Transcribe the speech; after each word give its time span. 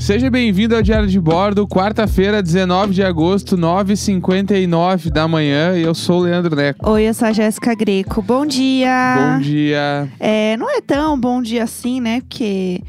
Seja 0.00 0.30
bem-vindo 0.30 0.74
ao 0.74 0.80
Diário 0.80 1.06
de 1.06 1.20
Bordo, 1.20 1.68
quarta-feira, 1.68 2.42
19 2.42 2.94
de 2.94 3.02
agosto, 3.02 3.54
9h59 3.54 5.10
da 5.10 5.28
manhã. 5.28 5.76
E 5.76 5.82
eu 5.82 5.94
sou 5.94 6.20
o 6.20 6.22
Leandro 6.22 6.56
Neco. 6.56 6.88
Oi, 6.90 7.02
eu 7.02 7.12
sou 7.12 7.28
a 7.28 7.32
Jéssica 7.32 7.74
Greco. 7.74 8.22
Bom 8.22 8.46
dia! 8.46 9.34
Bom 9.36 9.42
dia. 9.42 10.08
É, 10.18 10.56
não 10.56 10.70
é 10.70 10.80
tão 10.80 11.20
bom 11.20 11.42
dia 11.42 11.64
assim, 11.64 12.00
né? 12.00 12.22
Porque 12.22 12.80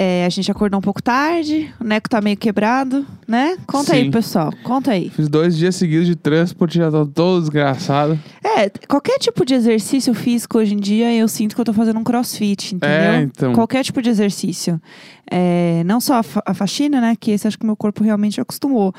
é, 0.00 0.24
a 0.24 0.28
gente 0.28 0.48
acordou 0.48 0.78
um 0.78 0.80
pouco 0.80 1.02
tarde, 1.02 1.74
o 1.80 1.84
Neco 1.84 2.08
tá 2.08 2.20
meio 2.20 2.36
quebrado, 2.36 3.04
né? 3.26 3.56
Conta 3.66 3.92
Sim. 3.92 3.98
aí, 3.98 4.10
pessoal. 4.12 4.52
Conta 4.62 4.92
aí. 4.92 5.10
Fiz 5.10 5.28
dois 5.28 5.56
dias 5.56 5.74
seguidos 5.74 6.06
de 6.06 6.14
transporte, 6.14 6.78
já 6.78 6.88
tô 6.88 7.04
todo 7.04 7.40
desgraçado. 7.40 8.16
É, 8.44 8.70
qualquer 8.86 9.18
tipo 9.18 9.44
de 9.44 9.54
exercício 9.54 10.14
físico 10.14 10.56
hoje 10.58 10.74
em 10.74 10.78
dia, 10.78 11.12
eu 11.12 11.26
sinto 11.26 11.56
que 11.56 11.60
eu 11.60 11.64
tô 11.64 11.72
fazendo 11.72 11.98
um 11.98 12.04
crossfit, 12.04 12.76
entendeu? 12.76 12.96
É, 12.96 13.22
então. 13.22 13.52
Qualquer 13.52 13.82
tipo 13.82 14.00
de 14.00 14.08
exercício. 14.08 14.80
É, 15.30 15.82
não 15.84 16.00
só 16.00 16.14
a, 16.14 16.22
fa- 16.22 16.42
a 16.46 16.54
faxina, 16.54 17.00
né? 17.00 17.16
Que 17.18 17.32
esse 17.32 17.46
acho 17.48 17.58
que 17.58 17.66
meu 17.66 17.76
corpo 17.76 18.04
realmente 18.04 18.40
acostumou. 18.40 18.94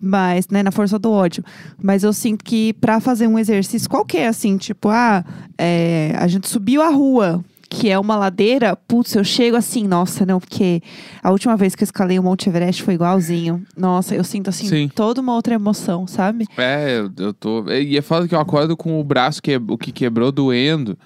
Mas, 0.00 0.46
né, 0.48 0.62
na 0.62 0.70
força 0.70 0.98
do 0.98 1.10
ódio. 1.10 1.44
Mas 1.82 2.04
eu 2.04 2.12
sinto 2.12 2.44
que 2.44 2.72
pra 2.74 3.00
fazer 3.00 3.26
um 3.26 3.38
exercício 3.38 3.90
qualquer, 3.90 4.28
assim, 4.28 4.56
tipo, 4.56 4.88
ah, 4.88 5.24
é, 5.58 6.14
a 6.16 6.26
gente 6.28 6.48
subiu 6.48 6.80
a 6.80 6.88
rua. 6.90 7.44
Que 7.68 7.90
é 7.90 7.98
uma 7.98 8.16
ladeira, 8.16 8.76
putz, 8.76 9.14
eu 9.14 9.24
chego 9.24 9.56
assim, 9.56 9.86
nossa, 9.86 10.24
não, 10.26 10.38
porque 10.38 10.82
a 11.22 11.30
última 11.30 11.56
vez 11.56 11.74
que 11.74 11.82
eu 11.82 11.86
escalei 11.86 12.18
o 12.18 12.22
Monte 12.22 12.48
Everest 12.48 12.82
foi 12.82 12.94
igualzinho. 12.94 13.64
Nossa, 13.76 14.14
eu 14.14 14.22
sinto 14.22 14.50
assim, 14.50 14.68
Sim. 14.68 14.90
toda 14.94 15.20
uma 15.20 15.34
outra 15.34 15.54
emoção, 15.54 16.06
sabe? 16.06 16.46
É, 16.56 17.00
eu, 17.00 17.10
eu 17.26 17.32
tô. 17.34 17.68
E 17.70 17.96
é 17.96 18.02
foda 18.02 18.28
que 18.28 18.34
eu 18.34 18.40
acordo 18.40 18.76
com 18.76 19.00
o 19.00 19.04
braço 19.04 19.42
que, 19.42 19.56
o 19.56 19.78
que 19.78 19.90
quebrou 19.92 20.30
doendo. 20.30 20.96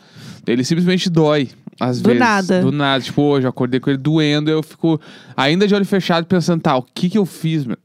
Ele 0.46 0.64
simplesmente 0.64 1.08
dói. 1.08 1.48
Às 1.80 2.00
Do 2.00 2.08
vezes. 2.08 2.20
nada. 2.20 2.60
Do 2.60 2.72
nada. 2.72 3.04
Tipo, 3.04 3.22
hoje 3.22 3.46
eu 3.46 3.50
acordei 3.50 3.78
com 3.78 3.88
ele 3.88 3.98
doendo, 3.98 4.50
eu 4.50 4.62
fico 4.62 5.00
ainda 5.36 5.66
de 5.66 5.74
olho 5.74 5.84
fechado 5.86 6.26
pensando, 6.26 6.60
tá, 6.60 6.76
o 6.76 6.82
que 6.82 7.08
que 7.08 7.16
eu 7.18 7.24
fiz, 7.24 7.64
meu? 7.64 7.78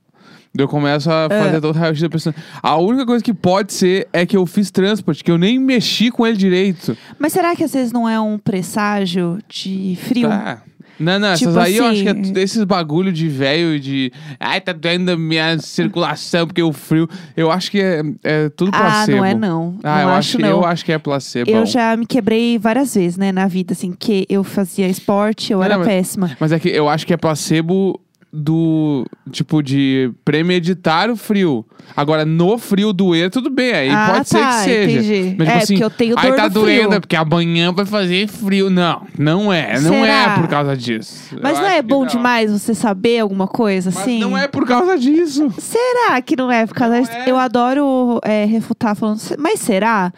Eu 0.58 0.68
começo 0.68 1.09
a 1.09 1.28
É. 1.32 1.44
fazer 1.44 1.62
todo 1.62 1.76
o 1.76 1.78
raio-x 1.80 2.08
pensando. 2.09 2.36
A 2.62 2.78
única 2.78 3.06
coisa 3.08 3.23
que 3.23 3.34
pode 3.34 3.73
ser 3.73 4.08
é 4.14 4.23
que 4.26 4.38
eu 4.38 4.46
fiz 4.46 4.70
transporte, 4.70 5.23
que 5.23 5.32
eu 5.32 5.38
nem 5.38 5.58
mexi 5.58 6.12
com 6.12 6.28
ele 6.28 6.38
direito. 6.38 6.96
Mas 7.18 7.34
será 7.34 7.56
que 7.56 7.64
às 7.64 7.73
vezes 7.73 7.92
não 7.92 8.08
é 8.08 8.20
um 8.20 8.38
presságio 8.38 9.40
de 9.50 9.98
frio? 10.02 10.30
Tá. 10.30 10.62
Não, 11.00 11.18
não, 11.18 11.34
Tipo 11.36 11.50
essas 11.50 11.58
aí 11.64 11.76
eu 11.78 11.86
acho 11.88 12.04
que 12.04 12.08
é 12.08 12.12
assim- 12.12 12.22
tudo 12.22 12.38
esses 12.38 12.64
bagulho 12.66 13.12
de 13.12 13.28
velho 13.28 13.74
e 13.76 13.80
de. 13.80 14.12
Ai, 14.40 14.62
tá 14.62 14.72
doendo 14.72 15.12
a 15.12 15.18
minha 15.18 15.58
circulação 15.58 16.46
porque 16.46 16.62
o 16.62 16.72
frio. 16.72 17.09
Eu 17.36 17.52
acho 17.52 17.72
que 17.72 17.80
é, 17.81 18.02
é 18.24 18.50
tudo 18.50 18.70
ah, 18.76 18.80
placebo. 18.80 19.18
não 19.18 19.26
é 19.26 19.34
não. 19.34 19.80
Ah, 19.84 19.96
não 19.96 20.02
eu 20.04 20.09
acho 20.09 20.40
não. 20.40 20.50
eu 20.50 20.64
acho 20.66 20.86
que 20.86 20.92
é 20.92 21.00
placebo. 21.00 21.50
Eu 21.50 21.66
já 21.66 21.98
me 21.98 22.06
quebrei 22.06 22.59
várias 22.59 22.94
vezes, 22.94 23.18
né, 23.18 23.31
na 23.31 23.48
vida, 23.48 23.74
assim, 23.74 23.92
que 23.92 24.28
eu 24.30 24.44
fazia 24.44 24.88
esporte, 24.88 25.52
eu 25.52 25.58
Não, 25.58 25.66
era 25.66 25.78
mas- 25.80 25.88
péssima. 25.88 26.38
Mas 26.40 26.52
é 26.52 26.59
que 26.59 26.70
eu 26.70 26.88
acho 26.88 27.08
que 27.08 27.14
é 27.14 27.18
placebo 27.18 28.00
do. 28.36 29.06
Tipo, 29.31 29.62
de 29.62 30.12
premeditar 30.26 31.09
o 31.12 31.16
frio. 31.16 31.64
Agora, 31.95 32.26
no 32.26 32.58
frio 32.58 32.92
doer, 32.92 33.30
tudo 33.30 33.50
bem. 33.52 33.72
Aí 33.73 33.90
ah, 33.92 34.12
pode 34.14 34.30
ser 34.30 34.40
tá, 34.40 34.58
que 34.58 34.64
seja. 34.64 34.92
entendi. 35.16 35.36
Mas, 35.38 35.38
tipo 35.38 35.44
é, 35.44 35.56
assim, 35.58 35.73
porque 35.73 35.84
eu 35.84 35.90
tenho 35.92 36.16
dor 36.16 36.25
Aí 36.25 36.36
tá 36.36 36.48
doendo, 36.48 36.95
é 36.95 37.00
porque 37.00 37.16
amanhã 37.16 37.72
vai 37.72 37.86
fazer 37.86 38.28
frio. 38.28 38.70
Não, 38.72 39.06
não 39.20 39.53
é. 39.53 39.80
Não 39.80 40.03
é 40.03 40.23
Será? 40.23 40.40
por 40.40 40.48
causa 40.48 40.75
disso. 40.75 41.38
Mas 41.42 41.58
Eu 41.58 41.64
não 41.64 41.70
é 41.70 41.81
bom 41.84 42.02
não. 42.02 42.08
demais 42.08 42.52
você 42.52 42.73
saber 42.73 43.20
alguma 43.20 43.48
coisa, 43.48 43.92
Mas 43.94 44.02
assim? 44.02 44.20
não 44.20 44.36
é 44.36 44.47
por 44.47 44.66
causa 44.66 44.97
disso. 44.97 45.52
Será 45.59 46.20
que 46.22 46.36
não 46.36 46.52
é 46.52 46.66
por 46.66 46.73
causa 46.73 46.95
Não 46.95 47.02
disso? 47.03 47.14
é. 47.14 47.30
Eu 47.30 47.38
adoro 47.38 48.20
é, 48.23 48.45
refutar 48.45 48.95
falando, 48.95 49.20
"Se- 49.20 49.38
mas 49.38 49.59
será? 49.59 50.12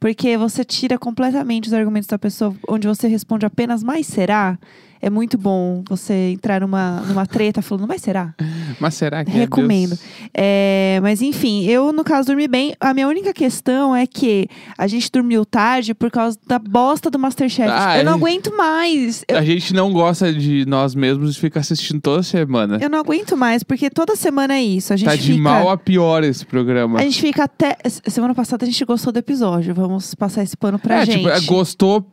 Porque 0.00 0.36
você 0.36 0.64
tira 0.64 0.98
completamente 0.98 1.66
os 1.68 1.74
argumentos 1.74 2.08
da 2.08 2.18
pessoa, 2.18 2.54
onde 2.66 2.88
você 2.88 3.06
responde 3.06 3.44
apenas, 3.46 3.82
mas 3.84 4.06
será? 4.06 4.58
É 5.02 5.08
muito 5.08 5.38
bom 5.38 5.82
você 5.88 6.32
entrar 6.32 6.60
numa, 6.60 7.00
numa 7.06 7.26
treta 7.26 7.62
falando, 7.62 7.88
mas 7.88 8.02
será? 8.02 8.34
Mas 8.78 8.94
será 8.94 9.24
que 9.24 9.30
é 9.30 9.34
Recomendo. 9.34 9.98
É, 10.34 10.98
mas 11.02 11.22
enfim, 11.22 11.64
eu, 11.64 11.92
no 11.92 12.04
caso, 12.04 12.26
dormi 12.28 12.46
bem. 12.46 12.74
A 12.78 12.92
minha 12.92 13.08
única 13.08 13.32
questão 13.32 13.94
é 13.96 14.06
que 14.06 14.46
a 14.76 14.86
gente 14.86 15.10
dormiu 15.10 15.44
tarde 15.44 15.94
por 15.94 16.10
causa 16.10 16.38
da 16.46 16.58
bosta 16.58 17.10
do 17.10 17.18
Masterchef. 17.18 17.68
Ah, 17.72 17.98
eu 17.98 18.04
não 18.04 18.12
é. 18.12 18.14
aguento 18.16 18.54
mais. 18.56 19.24
Eu, 19.26 19.38
A 19.38 19.42
gente 19.42 19.72
não 19.72 19.92
gosta 19.92 20.32
de 20.32 20.64
nós 20.66 20.94
mesmos 20.94 21.36
e 21.36 21.40
fica 21.40 21.60
assistindo 21.60 22.00
toda 22.00 22.22
semana. 22.22 22.78
eu 22.80 22.90
não 22.90 22.98
aguento 22.98 23.36
mais, 23.36 23.62
porque 23.62 23.88
toda 23.90 24.14
semana 24.16 24.54
é 24.54 24.62
isso. 24.62 24.92
A 24.92 24.96
gente 24.96 25.08
Tá 25.08 25.16
de 25.16 25.22
fica. 25.32 25.42
mal 25.42 25.70
a 25.70 25.76
pior 25.78 26.22
esse 26.24 26.44
programa. 26.44 26.98
A 26.98 27.02
gente 27.02 27.20
fica 27.20 27.44
até. 27.44 27.76
Semana 28.06 28.34
passada 28.34 28.64
a 28.64 28.68
gente 28.68 28.84
gostou 28.84 29.12
do 29.12 29.18
episódio. 29.18 29.74
Vamos 29.74 30.14
passar 30.14 30.42
esse 30.42 30.56
pano 30.56 30.78
pra 30.78 30.96
é, 31.02 31.06
gente. 31.06 31.16
tipo, 31.18 31.28
é, 31.30 31.40
gostou 31.40 32.06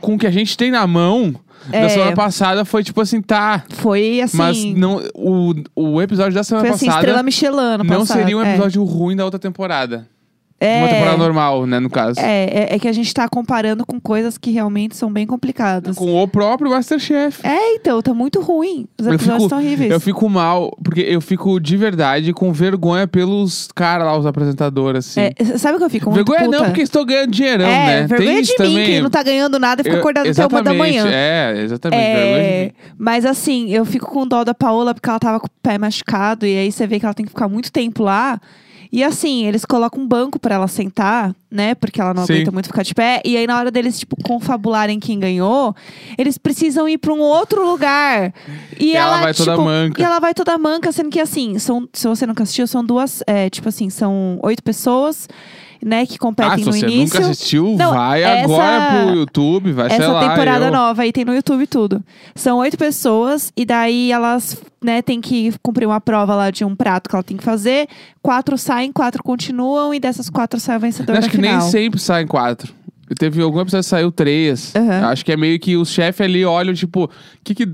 com 0.00 0.14
o 0.14 0.18
que 0.18 0.26
a 0.26 0.30
gente 0.30 0.56
tem 0.56 0.70
na 0.70 0.86
mão. 0.86 1.34
Da 1.68 1.78
É. 1.78 1.88
semana 1.88 2.12
passada 2.14 2.64
foi 2.64 2.84
tipo 2.84 3.00
assim, 3.00 3.20
tá. 3.20 3.64
Foi 3.70 4.20
assim. 4.20 4.36
Mas 4.36 4.64
não, 4.64 5.02
o, 5.14 5.54
o 5.74 6.02
episódio 6.02 6.32
da 6.34 6.44
semana 6.44 6.66
foi 6.66 6.74
assim, 6.76 6.86
passada 6.86 7.00
estrela 7.02 7.22
Michelin 7.22 7.78
não 7.78 7.86
passado. 8.00 8.18
seria 8.18 8.36
um 8.36 8.42
É. 8.42 8.50
episódio 8.54 8.84
ruim 8.84 9.16
da 9.16 9.24
outra 9.24 9.38
temporada. 9.40 10.06
É. 10.58 10.78
Uma 10.78 10.88
temporada 10.88 11.16
normal, 11.18 11.66
né, 11.66 11.78
no 11.78 11.90
caso. 11.90 12.18
É, 12.18 12.44
é, 12.44 12.74
é 12.76 12.78
que 12.78 12.88
a 12.88 12.92
gente 12.92 13.12
tá 13.12 13.28
comparando 13.28 13.84
com 13.84 14.00
coisas 14.00 14.38
que 14.38 14.50
realmente 14.50 14.96
são 14.96 15.12
bem 15.12 15.26
complicadas. 15.26 15.96
Com 15.96 16.22
o 16.22 16.26
próprio 16.26 16.70
Masterchef. 16.70 17.46
É, 17.46 17.74
então, 17.74 18.00
tá 18.00 18.14
muito 18.14 18.40
ruim. 18.40 18.86
Os 18.98 19.06
episódios 19.06 19.42
estão 19.44 19.58
horríveis. 19.58 19.90
Eu 19.90 20.00
fico 20.00 20.28
mal, 20.30 20.74
porque 20.82 21.00
eu 21.02 21.20
fico 21.20 21.60
de 21.60 21.76
verdade 21.76 22.32
com 22.32 22.52
vergonha 22.52 23.06
pelos 23.06 23.68
caras 23.74 24.06
lá, 24.06 24.16
os 24.16 24.24
apresentadores, 24.24 25.06
assim. 25.06 25.20
É, 25.20 25.58
sabe 25.58 25.76
o 25.76 25.78
que 25.78 25.84
eu 25.84 25.90
fico 25.90 26.10
vergonha 26.10 26.44
puta? 26.44 26.58
não, 26.58 26.64
porque 26.64 26.80
estou 26.80 27.04
ganhando 27.04 27.30
dinheirão, 27.32 27.66
é, 27.66 27.86
né? 27.86 28.06
vergonha 28.06 28.30
Tem 28.30 28.40
isso 28.40 28.54
de 28.56 28.62
mim, 28.62 28.68
também. 28.70 28.86
que 28.86 29.00
não 29.02 29.10
tá 29.10 29.22
ganhando 29.22 29.58
nada 29.58 29.82
e 29.82 29.84
fica 29.84 29.96
Eu- 29.96 30.00
acordado 30.00 30.26
até 30.26 30.46
uma 30.46 30.62
da 30.62 30.72
manhã. 30.72 31.06
É, 31.06 31.60
exatamente. 31.64 32.00
É, 32.02 32.72
mas 32.96 33.26
assim, 33.26 33.70
eu 33.70 33.84
fico 33.84 34.06
com 34.10 34.26
dó 34.26 34.42
da 34.42 34.54
Paola 34.54 34.94
porque 34.94 35.08
ela 35.08 35.18
tava 35.18 35.38
com 35.38 35.46
o 35.46 35.50
pé 35.62 35.76
machucado 35.76 36.46
e 36.46 36.56
aí 36.56 36.72
você 36.72 36.86
vê 36.86 36.98
que 36.98 37.04
ela 37.04 37.14
tem 37.14 37.26
que 37.26 37.30
ficar 37.32 37.46
muito 37.48 37.70
tempo 37.70 38.02
lá. 38.02 38.40
E 38.92 39.02
assim, 39.04 39.44
eles 39.46 39.64
colocam 39.64 40.02
um 40.02 40.06
banco 40.06 40.38
pra 40.38 40.54
ela 40.54 40.68
sentar, 40.68 41.34
né? 41.50 41.74
Porque 41.74 42.00
ela 42.00 42.14
não 42.14 42.26
Sim. 42.26 42.34
aguenta 42.34 42.52
muito 42.52 42.66
ficar 42.66 42.82
de 42.82 42.94
pé. 42.94 43.20
E 43.24 43.36
aí, 43.36 43.46
na 43.46 43.58
hora 43.58 43.70
deles, 43.70 43.98
tipo, 43.98 44.16
confabularem 44.22 44.98
quem 45.00 45.18
ganhou, 45.18 45.74
eles 46.16 46.38
precisam 46.38 46.88
ir 46.88 46.98
pra 46.98 47.12
um 47.12 47.20
outro 47.20 47.64
lugar. 47.68 48.32
E, 48.78 48.92
E 48.92 48.96
ela 48.96 49.20
vai 49.20 49.34
toda 49.34 49.52
tipo, 49.52 49.64
manca. 49.64 50.00
E 50.00 50.04
ela 50.04 50.18
vai 50.18 50.34
toda 50.34 50.56
manca, 50.58 50.92
sendo 50.92 51.10
que 51.10 51.20
assim, 51.20 51.58
são, 51.58 51.88
se 51.92 52.06
você 52.06 52.26
nunca 52.26 52.42
assistiu, 52.42 52.66
são 52.66 52.84
duas. 52.84 53.22
é, 53.26 53.48
tipo 53.50 53.68
assim, 53.68 53.90
são 53.90 54.38
oito 54.42 54.62
pessoas, 54.62 55.28
né, 55.86 56.04
que 56.04 56.16
Ah, 56.16 56.18
competem 56.18 56.58
se 56.58 56.64
no 56.64 56.72
você 56.72 56.86
início. 56.86 57.20
nunca 57.20 57.30
assistiu, 57.30 57.76
Não, 57.78 57.94
vai 57.94 58.24
essa- 58.24 58.42
agora 58.44 59.04
pro 59.06 59.14
YouTube, 59.14 59.70
vai 59.72 59.88
sei 59.88 59.98
Essa 60.00 60.12
lá. 60.12 60.28
temporada 60.28 60.64
eu... 60.66 60.72
nova 60.72 61.02
aí 61.02 61.12
tem 61.12 61.24
no 61.24 61.32
YouTube 61.32 61.64
tudo. 61.68 62.02
São 62.34 62.58
oito 62.58 62.76
pessoas 62.76 63.52
e 63.56 63.64
daí 63.64 64.10
elas, 64.10 64.60
né, 64.82 65.00
tem 65.00 65.20
que 65.20 65.54
cumprir 65.62 65.86
uma 65.86 66.00
prova 66.00 66.34
lá 66.34 66.50
de 66.50 66.64
um 66.64 66.74
prato 66.74 67.08
que 67.08 67.14
ela 67.14 67.22
tem 67.22 67.36
que 67.36 67.44
fazer. 67.44 67.86
Quatro 68.20 68.58
saem, 68.58 68.90
quatro 68.90 69.22
continuam 69.22 69.94
e 69.94 70.00
dessas 70.00 70.28
quatro 70.28 70.58
sai 70.58 70.74
a 70.74 70.78
vencedora 70.78 71.20
Acho 71.20 71.28
da 71.28 71.30
que 71.30 71.36
final. 71.36 71.60
nem 71.60 71.70
sempre 71.70 72.00
saem 72.00 72.26
quatro. 72.26 72.74
Teve 73.20 73.40
algum 73.40 73.60
episódio 73.60 73.84
que 73.84 73.88
saiu 73.88 74.10
três. 74.10 74.74
Aham. 74.74 75.06
Acho 75.10 75.24
que 75.24 75.30
é 75.30 75.36
meio 75.36 75.60
que 75.60 75.76
os 75.76 75.88
chefes 75.90 76.20
ali 76.22 76.44
olham, 76.44 76.74
tipo, 76.74 77.04
o 77.04 77.10
que, 77.44 77.54
que 77.54 77.68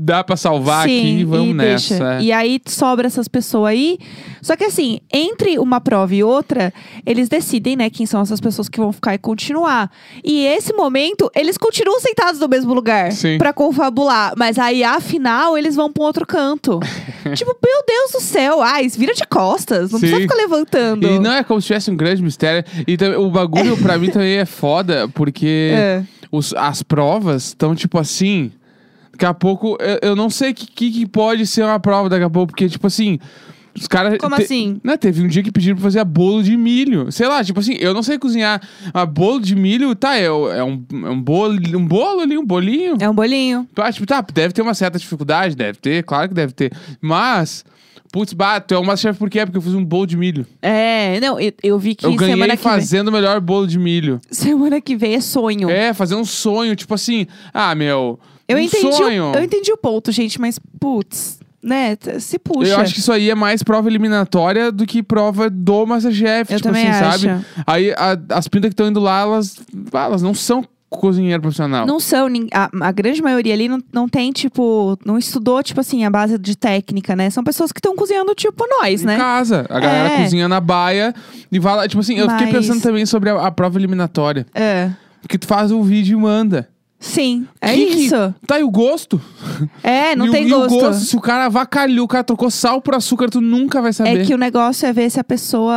dá 0.00 0.22
pra 0.22 0.36
salvar 0.36 0.86
Sim, 0.86 0.98
aqui? 0.98 1.24
Vamos 1.24 1.48
e 1.48 1.54
nessa. 1.54 1.88
deixa. 1.98 2.14
é. 2.14 2.22
E 2.22 2.32
aí 2.32 2.60
sobra 2.66 3.06
essas 3.08 3.26
pessoas 3.26 3.70
aí. 3.72 3.98
Só 4.40 4.54
que 4.54 4.64
assim, 4.64 5.00
entre 5.12 5.58
uma 5.58 5.80
prova 5.80 6.14
e 6.14 6.22
outra, 6.22 6.72
eles 7.04 7.28
decidem, 7.28 7.74
né, 7.76 7.90
quem 7.90 8.06
são 8.06 8.20
essas 8.20 8.40
pessoas 8.40 8.68
que 8.68 8.78
vão 8.78 8.92
ficar 8.92 9.14
e 9.14 9.18
continuar. 9.18 9.90
E 10.22 10.44
esse 10.46 10.72
momento, 10.72 11.30
eles 11.34 11.58
continuam 11.58 11.98
sentados 12.00 12.40
no 12.40 12.48
mesmo 12.48 12.72
lugar 12.72 13.08
pra 13.38 13.52
confabular. 13.52 14.34
Mas 14.36 14.58
aí, 14.58 14.84
afinal, 14.84 15.58
eles 15.58 15.74
vão 15.74 15.90
pra 15.92 16.02
um 16.02 16.06
outro 16.06 16.24
canto. 16.26 16.78
tipo, 17.34 17.56
meu 17.64 17.82
Deus 17.86 18.12
do 18.12 18.20
céu, 18.20 18.62
ai, 18.62 18.88
vira 18.88 19.12
de 19.14 19.26
costas. 19.26 19.90
Não 19.90 19.98
precisa 19.98 20.20
Sim. 20.20 20.28
ficar 20.28 20.36
levantando. 20.36 21.06
E 21.06 21.18
não 21.18 21.32
é 21.32 21.42
como 21.42 21.60
se 21.60 21.66
tivesse 21.66 21.90
um 21.90 21.96
grande 21.96 22.22
mistério. 22.22 22.64
E 22.86 22.96
também, 22.96 23.18
o 23.18 23.28
bagulho 23.30 23.76
pra 23.76 23.98
mim 23.98 24.10
também 24.10 24.36
é 24.36 24.44
foda, 24.46 25.08
porque 25.08 25.72
É. 25.74 26.02
os- 26.30 26.54
as 26.54 26.82
provas 26.82 27.48
estão 27.48 27.74
tipo 27.74 27.98
assim. 27.98 28.52
Daqui 29.18 29.26
a 29.26 29.34
pouco, 29.34 29.76
eu, 29.80 30.10
eu 30.10 30.16
não 30.16 30.30
sei 30.30 30.52
o 30.52 30.54
que, 30.54 30.64
que, 30.64 30.90
que 30.92 31.04
pode 31.06 31.44
ser 31.44 31.64
uma 31.64 31.80
prova 31.80 32.08
daqui 32.08 32.22
a 32.22 32.30
pouco, 32.30 32.52
porque, 32.52 32.68
tipo 32.68 32.86
assim. 32.86 33.18
Os 33.74 33.88
caras. 33.88 34.16
Como 34.16 34.36
te- 34.36 34.42
assim? 34.42 34.80
Né, 34.82 34.96
teve 34.96 35.20
um 35.24 35.26
dia 35.26 35.42
que 35.42 35.50
pediram 35.50 35.74
pra 35.74 35.82
fazer 35.82 36.04
bolo 36.04 36.40
de 36.40 36.56
milho. 36.56 37.10
Sei 37.10 37.26
lá, 37.26 37.42
tipo 37.42 37.58
assim, 37.58 37.74
eu 37.80 37.92
não 37.92 38.02
sei 38.02 38.16
cozinhar. 38.16 38.62
A 38.94 39.04
bolo 39.04 39.40
de 39.40 39.56
milho, 39.56 39.92
tá, 39.96 40.16
é, 40.16 40.26
é 40.26 40.30
um, 40.30 40.84
é 41.04 41.10
um 41.10 41.20
bolo, 41.20 41.58
um 41.76 41.84
bolo 41.84 42.20
ali, 42.20 42.38
um 42.38 42.46
bolinho. 42.46 42.96
É 43.00 43.10
um 43.10 43.14
bolinho. 43.14 43.66
Ah, 43.76 43.90
tipo, 43.92 44.06
tá, 44.06 44.24
deve 44.32 44.54
ter 44.54 44.62
uma 44.62 44.74
certa 44.74 45.00
dificuldade, 45.00 45.56
deve 45.56 45.78
ter, 45.78 46.04
claro 46.04 46.28
que 46.28 46.34
deve 46.34 46.52
ter. 46.52 46.72
Mas, 47.00 47.64
putz, 48.12 48.32
bah, 48.32 48.60
tu 48.60 48.74
é 48.74 48.78
o 48.78 48.84
Masterchef 48.84 49.18
por 49.18 49.28
quê? 49.28 49.44
Porque 49.44 49.58
eu 49.58 49.62
fiz 49.62 49.74
um 49.74 49.84
bolo 49.84 50.06
de 50.06 50.16
milho. 50.16 50.46
É, 50.62 51.18
não, 51.20 51.40
eu, 51.40 51.52
eu 51.62 51.78
vi 51.78 51.96
que 51.96 52.06
eu 52.06 52.14
ganhei 52.14 52.34
semana 52.34 52.56
que 52.56 52.62
vem. 52.62 52.72
fazendo 52.72 53.08
o 53.08 53.12
melhor 53.12 53.40
bolo 53.40 53.66
de 53.66 53.78
milho. 53.80 54.20
Semana 54.30 54.80
que 54.80 54.94
vem 54.96 55.14
é 55.14 55.20
sonho. 55.20 55.68
É, 55.70 55.92
fazer 55.92 56.14
um 56.14 56.24
sonho, 56.24 56.74
tipo 56.76 56.94
assim, 56.94 57.26
ah, 57.52 57.74
meu. 57.74 58.18
Eu, 58.48 58.56
um 58.56 58.60
entendi 58.60 58.92
sonho. 58.96 59.30
o, 59.32 59.34
eu 59.34 59.42
entendi 59.44 59.72
o 59.72 59.76
ponto, 59.76 60.10
gente, 60.10 60.40
mas 60.40 60.58
putz, 60.80 61.38
né? 61.62 61.96
Se 62.18 62.38
puxa. 62.38 62.70
Eu 62.70 62.78
acho 62.80 62.94
que 62.94 63.00
isso 63.00 63.12
aí 63.12 63.30
é 63.30 63.34
mais 63.34 63.62
prova 63.62 63.88
eliminatória 63.88 64.72
do 64.72 64.86
que 64.86 65.02
prova 65.02 65.50
do 65.50 65.84
Masterchef. 65.86 66.52
Eu 66.52 66.58
tipo 66.58 66.68
também 66.68 66.88
assim, 66.88 67.04
acho. 67.04 67.18
sabe? 67.28 67.44
Aí 67.66 67.92
a- 67.92 68.18
as 68.30 68.48
pintas 68.48 68.68
que 68.70 68.72
estão 68.74 68.88
indo 68.88 69.00
lá, 69.00 69.20
elas, 69.20 69.56
ah, 69.92 70.04
elas 70.04 70.22
não 70.22 70.32
são 70.34 70.64
cozinheiro 70.90 71.42
profissional. 71.42 71.86
Não 71.86 72.00
são, 72.00 72.28
a, 72.54 72.70
a 72.80 72.92
grande 72.92 73.20
maioria 73.20 73.52
ali 73.52 73.68
não, 73.68 73.78
não 73.92 74.08
tem, 74.08 74.32
tipo, 74.32 74.96
não 75.04 75.18
estudou, 75.18 75.62
tipo 75.62 75.78
assim, 75.80 76.02
a 76.04 76.08
base 76.10 76.38
de 76.38 76.56
técnica, 76.56 77.14
né? 77.14 77.28
São 77.28 77.44
pessoas 77.44 77.70
que 77.72 77.78
estão 77.78 77.94
cozinhando, 77.94 78.34
tipo, 78.34 78.64
nós, 78.80 79.02
Em 79.02 79.06
né? 79.06 79.16
casa. 79.18 79.66
A 79.68 79.78
galera 79.80 80.14
É. 80.14 80.22
cozinha 80.22 80.48
na 80.48 80.60
baia 80.60 81.14
e 81.52 81.58
vai 81.58 81.76
lá. 81.76 81.86
Tipo 81.86 82.00
assim, 82.00 82.14
eu 82.18 82.30
fiquei 82.30 82.46
Mas- 82.46 82.54
pensando 82.66 82.80
também 82.80 83.04
sobre 83.04 83.28
a, 83.28 83.46
a 83.46 83.50
prova 83.50 83.78
eliminatória. 83.78 84.46
É. 84.54 84.90
Que 85.28 85.36
tu 85.36 85.46
faz 85.46 85.70
um 85.70 85.82
vídeo 85.82 86.16
e 86.18 86.22
manda. 86.22 86.66
Sim, 87.00 87.46
é 87.60 87.74
Que 87.74 87.86
que- 87.86 87.92
isso. 88.06 88.34
Tá, 88.44 88.58
e 88.58 88.64
o 88.64 88.70
gosto? 88.70 89.20
É, 89.84 90.16
não 90.16 90.26
e 90.26 90.28
o- 90.30 90.32
tem 90.32 90.46
e 90.46 90.50
gosto. 90.50 90.74
o 90.76 90.80
gosto, 90.80 91.00
se 91.04 91.16
o 91.16 91.20
cara 91.20 91.46
avacalhou, 91.46 92.04
o 92.04 92.08
cara 92.08 92.24
trocou 92.24 92.50
sal 92.50 92.80
por 92.82 92.94
açúcar, 92.96 93.28
tu 93.30 93.40
nunca 93.40 93.80
vai 93.80 93.92
saber. 93.92 94.20
É 94.22 94.24
que 94.24 94.34
o 94.34 94.38
negócio 94.38 94.84
é 94.84 94.92
ver 94.92 95.08
se 95.08 95.20
a 95.20 95.24
pessoa 95.24 95.76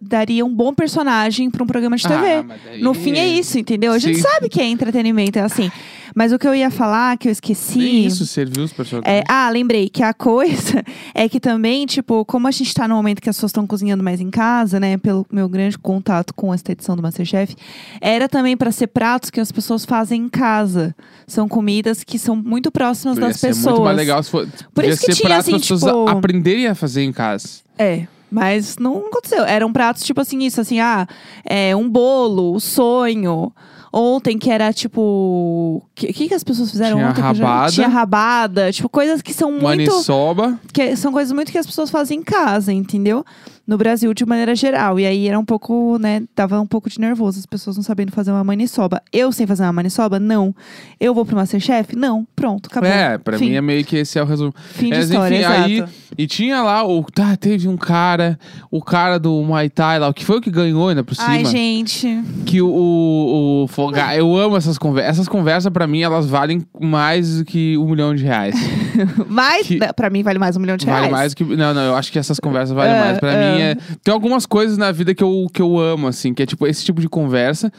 daria 0.00 0.44
um 0.46 0.54
bom 0.54 0.72
personagem 0.72 1.50
pra 1.50 1.64
um 1.64 1.66
programa 1.66 1.96
de 1.96 2.04
TV. 2.06 2.14
Ah, 2.34 2.42
mas 2.46 2.60
daí- 2.64 2.80
No 2.82 2.94
fim 2.94 3.18
é 3.18 3.26
isso, 3.26 3.58
entendeu? 3.58 3.92
A 3.92 3.98
gente 3.98 4.16
Sim. 4.16 4.22
sabe 4.22 4.48
que 4.48 4.60
é 4.60 4.64
entretenimento, 4.64 5.38
é 5.40 5.42
assim. 5.42 5.72
Mas 6.14 6.32
o 6.32 6.38
que 6.38 6.46
eu 6.46 6.54
ia 6.54 6.70
falar, 6.70 7.16
que 7.18 7.28
eu 7.28 7.32
esqueci. 7.32 7.78
Nem 7.78 8.06
isso 8.06 8.26
serviu 8.26 8.64
os 8.64 8.72
personagens. 8.72 9.20
É, 9.20 9.22
ah, 9.28 9.48
lembrei 9.50 9.88
que 9.88 10.02
a 10.02 10.12
coisa 10.12 10.82
é 11.14 11.28
que 11.28 11.38
também, 11.40 11.86
tipo, 11.86 12.24
como 12.24 12.46
a 12.48 12.50
gente 12.50 12.72
tá 12.74 12.86
no 12.88 12.94
momento 12.94 13.20
que 13.20 13.28
as 13.30 13.36
pessoas 13.36 13.50
estão 13.50 13.66
cozinhando 13.66 14.02
mais 14.02 14.20
em 14.20 14.30
casa, 14.30 14.80
né, 14.80 14.96
pelo 14.96 15.26
meu 15.30 15.48
grande 15.48 15.78
contato 15.78 16.34
com 16.34 16.52
esta 16.52 16.72
edição 16.72 16.96
do 16.96 17.02
Masterchef, 17.02 17.54
era 18.00 18.28
também 18.28 18.56
pra 18.56 18.70
ser 18.72 18.88
pratos 18.88 19.30
que 19.30 19.40
as 19.40 19.50
pessoas 19.52 19.84
fazem 19.84 20.22
em 20.22 20.28
casa. 20.28 20.94
São 21.26 21.48
comidas 21.48 22.02
que 22.04 22.18
são 22.18 22.34
muito 22.36 22.70
próximas 22.70 23.16
Ia 23.16 23.26
das 23.26 23.36
ser 23.36 23.48
pessoas. 23.48 23.66
muito 23.74 23.84
mais 23.84 23.96
legal 23.96 24.22
se 24.22 24.30
for. 24.30 24.48
podia 24.74 24.90
isso 24.90 25.00
que 25.06 25.12
ser 25.12 25.16
tinha, 25.20 25.28
prato 25.28 25.40
assim, 25.40 25.50
para 25.52 25.56
as 25.58 25.68
pessoas 25.68 25.82
tipo- 25.92 26.08
aprenderem 26.08 26.66
a 26.66 26.74
fazer 26.74 27.02
em 27.04 27.12
casa. 27.12 27.48
É. 27.78 28.06
Mas 28.30 28.76
não 28.78 29.06
aconteceu. 29.08 29.42
Eram 29.44 29.72
pratos 29.72 30.04
tipo 30.04 30.20
assim, 30.20 30.44
isso, 30.44 30.60
assim, 30.60 30.78
ah, 30.78 31.06
é, 31.44 31.74
um 31.74 31.88
bolo, 31.88 32.54
o 32.54 32.60
sonho. 32.60 33.52
Ontem 33.92 34.38
que 34.38 34.50
era 34.50 34.72
tipo. 34.72 35.00
O 35.00 35.82
que, 35.94 36.12
que 36.12 36.28
que 36.28 36.34
as 36.34 36.44
pessoas 36.44 36.70
fizeram 36.70 36.96
Tinha 36.96 37.10
ontem? 37.10 37.20
rabada. 37.20 37.72
Tinha 37.72 37.88
rabada. 37.88 38.72
Tipo, 38.72 38.88
coisas 38.88 39.20
que 39.20 39.34
são 39.34 39.50
muito. 39.50 39.64
Maniçoba. 39.64 40.58
que 40.72 40.94
são 40.96 41.12
coisas 41.12 41.32
muito 41.32 41.50
que 41.50 41.58
as 41.58 41.66
pessoas 41.66 41.90
fazem 41.90 42.20
em 42.20 42.22
casa, 42.22 42.72
entendeu? 42.72 43.24
No 43.70 43.78
Brasil, 43.78 44.12
de 44.12 44.26
maneira 44.26 44.52
geral. 44.56 44.98
E 44.98 45.06
aí 45.06 45.28
era 45.28 45.38
um 45.38 45.44
pouco, 45.44 45.96
né? 45.98 46.22
Dava 46.34 46.60
um 46.60 46.66
pouco 46.66 46.90
de 46.90 46.98
nervoso, 46.98 47.38
as 47.38 47.46
pessoas 47.46 47.76
não 47.76 47.84
sabendo 47.84 48.10
fazer 48.10 48.32
uma 48.32 48.42
maniçoba. 48.42 49.00
Eu 49.12 49.30
sei 49.30 49.46
fazer 49.46 49.62
uma 49.62 49.72
maniçoba? 49.72 50.18
Não. 50.18 50.52
Eu 50.98 51.14
vou 51.14 51.24
pro 51.24 51.36
Masterchef? 51.36 51.94
Não. 51.94 52.26
Pronto, 52.34 52.66
acabou. 52.68 52.90
É, 52.90 53.16
pra 53.16 53.38
Fim. 53.38 53.50
mim 53.50 53.54
é 53.54 53.60
meio 53.60 53.84
que 53.84 53.98
esse 53.98 54.18
é 54.18 54.22
o 54.22 54.26
resumo. 54.26 54.52
Fim 54.72 54.86
de 54.90 54.96
Mas, 54.96 55.08
história, 55.08 55.34
enfim, 55.36 55.44
exato. 55.44 55.64
aí. 55.64 55.84
E 56.18 56.26
tinha 56.26 56.60
lá 56.62 56.84
o. 56.84 57.04
Tá, 57.04 57.36
teve 57.36 57.68
um 57.68 57.76
cara, 57.76 58.36
o 58.72 58.82
cara 58.82 59.18
do 59.18 59.40
Muay 59.42 59.70
Thai 59.70 60.00
lá, 60.00 60.08
o 60.08 60.12
que 60.14 60.24
foi 60.24 60.38
o 60.38 60.40
que 60.40 60.50
ganhou 60.50 60.88
ainda 60.88 61.04
por 61.04 61.14
cima. 61.14 61.28
Ai, 61.28 61.44
gente. 61.44 62.08
Que 62.44 62.60
o, 62.60 62.66
o, 62.68 63.62
o 63.64 63.66
Foga- 63.68 64.16
Eu 64.16 64.36
amo 64.36 64.56
essas 64.56 64.76
conversas. 64.78 65.10
Essas 65.12 65.28
conversas, 65.28 65.72
pra 65.72 65.86
mim, 65.86 66.00
elas 66.02 66.26
valem 66.26 66.66
mais 66.80 67.38
do 67.38 67.44
que 67.44 67.78
um 67.78 67.88
milhão 67.88 68.14
de 68.16 68.24
reais. 68.24 68.54
Mas, 69.28 69.68
Que- 69.68 69.78
pra 69.94 70.10
mim, 70.10 70.22
vale 70.24 70.38
mais 70.40 70.56
um 70.56 70.60
milhão 70.60 70.76
de 70.76 70.84
reais. 70.86 71.02
Vale 71.02 71.12
mais 71.12 71.34
que. 71.34 71.44
Não, 71.44 71.72
não, 71.72 71.82
eu 71.82 71.94
acho 71.96 72.10
que 72.10 72.18
essas 72.18 72.40
conversas 72.40 72.74
valem 72.74 72.92
É, 72.92 73.00
mais. 73.00 73.18
Pra 73.20 73.32
é. 73.32 73.54
mim, 73.54 73.59
é... 73.60 73.76
tem 74.02 74.12
algumas 74.12 74.46
coisas 74.46 74.76
na 74.78 74.90
vida 74.92 75.14
que 75.14 75.22
eu, 75.22 75.46
que 75.52 75.60
eu 75.62 75.78
amo, 75.78 76.06
assim, 76.06 76.32
que 76.34 76.42
é 76.42 76.46
tipo 76.46 76.66
esse 76.66 76.84
tipo 76.84 77.00
de 77.00 77.08
conversa 77.08 77.72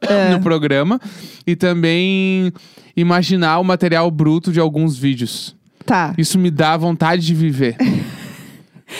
É. 0.00 0.30
no 0.30 0.40
programa. 0.40 1.00
E 1.46 1.54
também 1.56 2.52
imaginar 2.96 3.58
o 3.58 3.64
material 3.64 4.10
bruto 4.10 4.52
de 4.52 4.60
alguns 4.60 4.96
vídeos. 4.96 5.54
Tá. 5.84 6.14
Isso 6.16 6.38
me 6.38 6.50
dá 6.50 6.76
vontade 6.76 7.26
de 7.26 7.34
viver. 7.34 7.76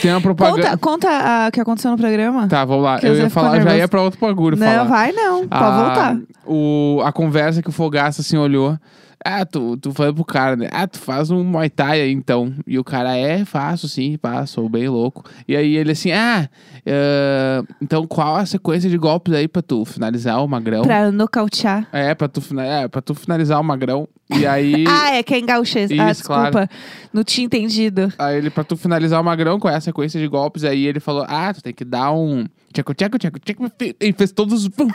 tem 0.01 0.11
uma 0.11 0.21
propaganda. 0.21 0.77
Conta, 0.77 1.09
conta 1.09 1.49
o 1.49 1.53
que 1.53 1.61
aconteceu 1.61 1.91
no 1.91 1.97
programa. 1.97 2.49
Tá, 2.49 2.65
vamos 2.65 2.85
lá. 2.85 2.99
Que 2.99 3.07
Eu 3.07 3.17
ia 3.17 3.31
falar, 3.31 3.61
já 3.61 3.77
ia 3.77 3.89
pra 3.89 4.03
outro 4.03 4.19
bagulho 4.21 4.57
não, 4.57 4.67
falar. 4.67 4.85
vai 4.85 5.13
não. 5.13 5.47
Pode 5.49 5.49
Ah, 5.51 5.85
voltar. 5.85 6.19
O, 6.47 7.01
a 7.05 7.13
conversa 7.13 7.63
que 7.63 7.69
o 7.69 7.73
Fogaça 7.73 8.21
assim 8.21 8.37
olhou. 8.37 8.79
Ah, 9.27 9.47
tu, 9.47 9.79
tu 9.79 9.91
falou 9.93 10.13
pro 10.13 10.25
cara, 10.25 10.55
né? 10.55 10.69
Ah, 10.71 10.87
tu 10.87 10.99
faz 10.99 11.31
um 11.31 11.43
Muay 11.43 11.71
Thai 11.71 12.03
aí, 12.03 12.13
então. 12.13 12.53
E 12.67 12.79
o 12.79 12.85
cara, 12.85 13.17
é, 13.17 13.43
faço 13.47 13.89
sim, 13.89 14.19
pá, 14.19 14.45
sou 14.45 14.69
bem 14.69 14.87
louco. 14.87 15.25
E 15.49 15.57
aí 15.57 15.77
ele 15.77 15.93
assim, 15.93 16.13
ah, 16.13 16.47
eh, 16.85 17.63
então 17.81 18.07
qual 18.07 18.37
a 18.37 18.45
sequência 18.45 18.91
de 18.91 18.99
golpes 18.99 19.33
aí 19.33 19.49
pra 19.49 19.63
tu 19.63 19.83
finalizar 19.87 20.45
o 20.45 20.47
magrão? 20.47 20.83
Pra 20.83 21.11
nocautear. 21.11 21.89
É, 21.91 22.15
pra 22.15 22.29
tu, 22.29 22.43
é, 22.61 22.87
pra 22.87 23.01
tu 23.01 23.15
finalizar 23.15 23.59
o 23.59 23.65
magrão. 23.65 24.07
E 24.31 24.47
aí... 24.47 24.85
Ah, 24.89 25.17
é 25.17 25.23
que 25.23 25.35
é 25.35 25.39
em 25.39 25.47
gauchês. 25.47 25.91
ah, 25.93 26.07
desculpa. 26.07 26.51
claro. 26.51 26.69
Não 27.13 27.23
tinha 27.23 27.45
entendido. 27.45 28.13
Aí 28.19 28.37
ele, 28.39 28.51
pra 28.51 28.65
tu 28.65 28.77
finalizar 28.77 29.21
o 29.21 29.25
magrão, 29.25 29.61
qual 29.61 29.73
é 29.73 29.77
a 29.77 29.81
sequência 29.81 30.21
de 30.21 30.27
golpes? 30.27 30.65
Aí 30.65 30.87
ele 30.87 31.01
falou, 31.01 31.25
ah, 31.29 31.53
tu 31.53 31.63
tem 31.63 31.73
que 31.73 31.85
dar 31.85 32.13
um... 32.13 32.47
Tcheco, 32.73 32.93
tcheco, 32.93 33.19
tcheco, 33.19 33.39
tcheco. 33.39 33.71
E 34.01 34.13
fez 34.13 34.33
todos 34.33 34.65
os... 34.65 34.69
Bem 34.69 34.89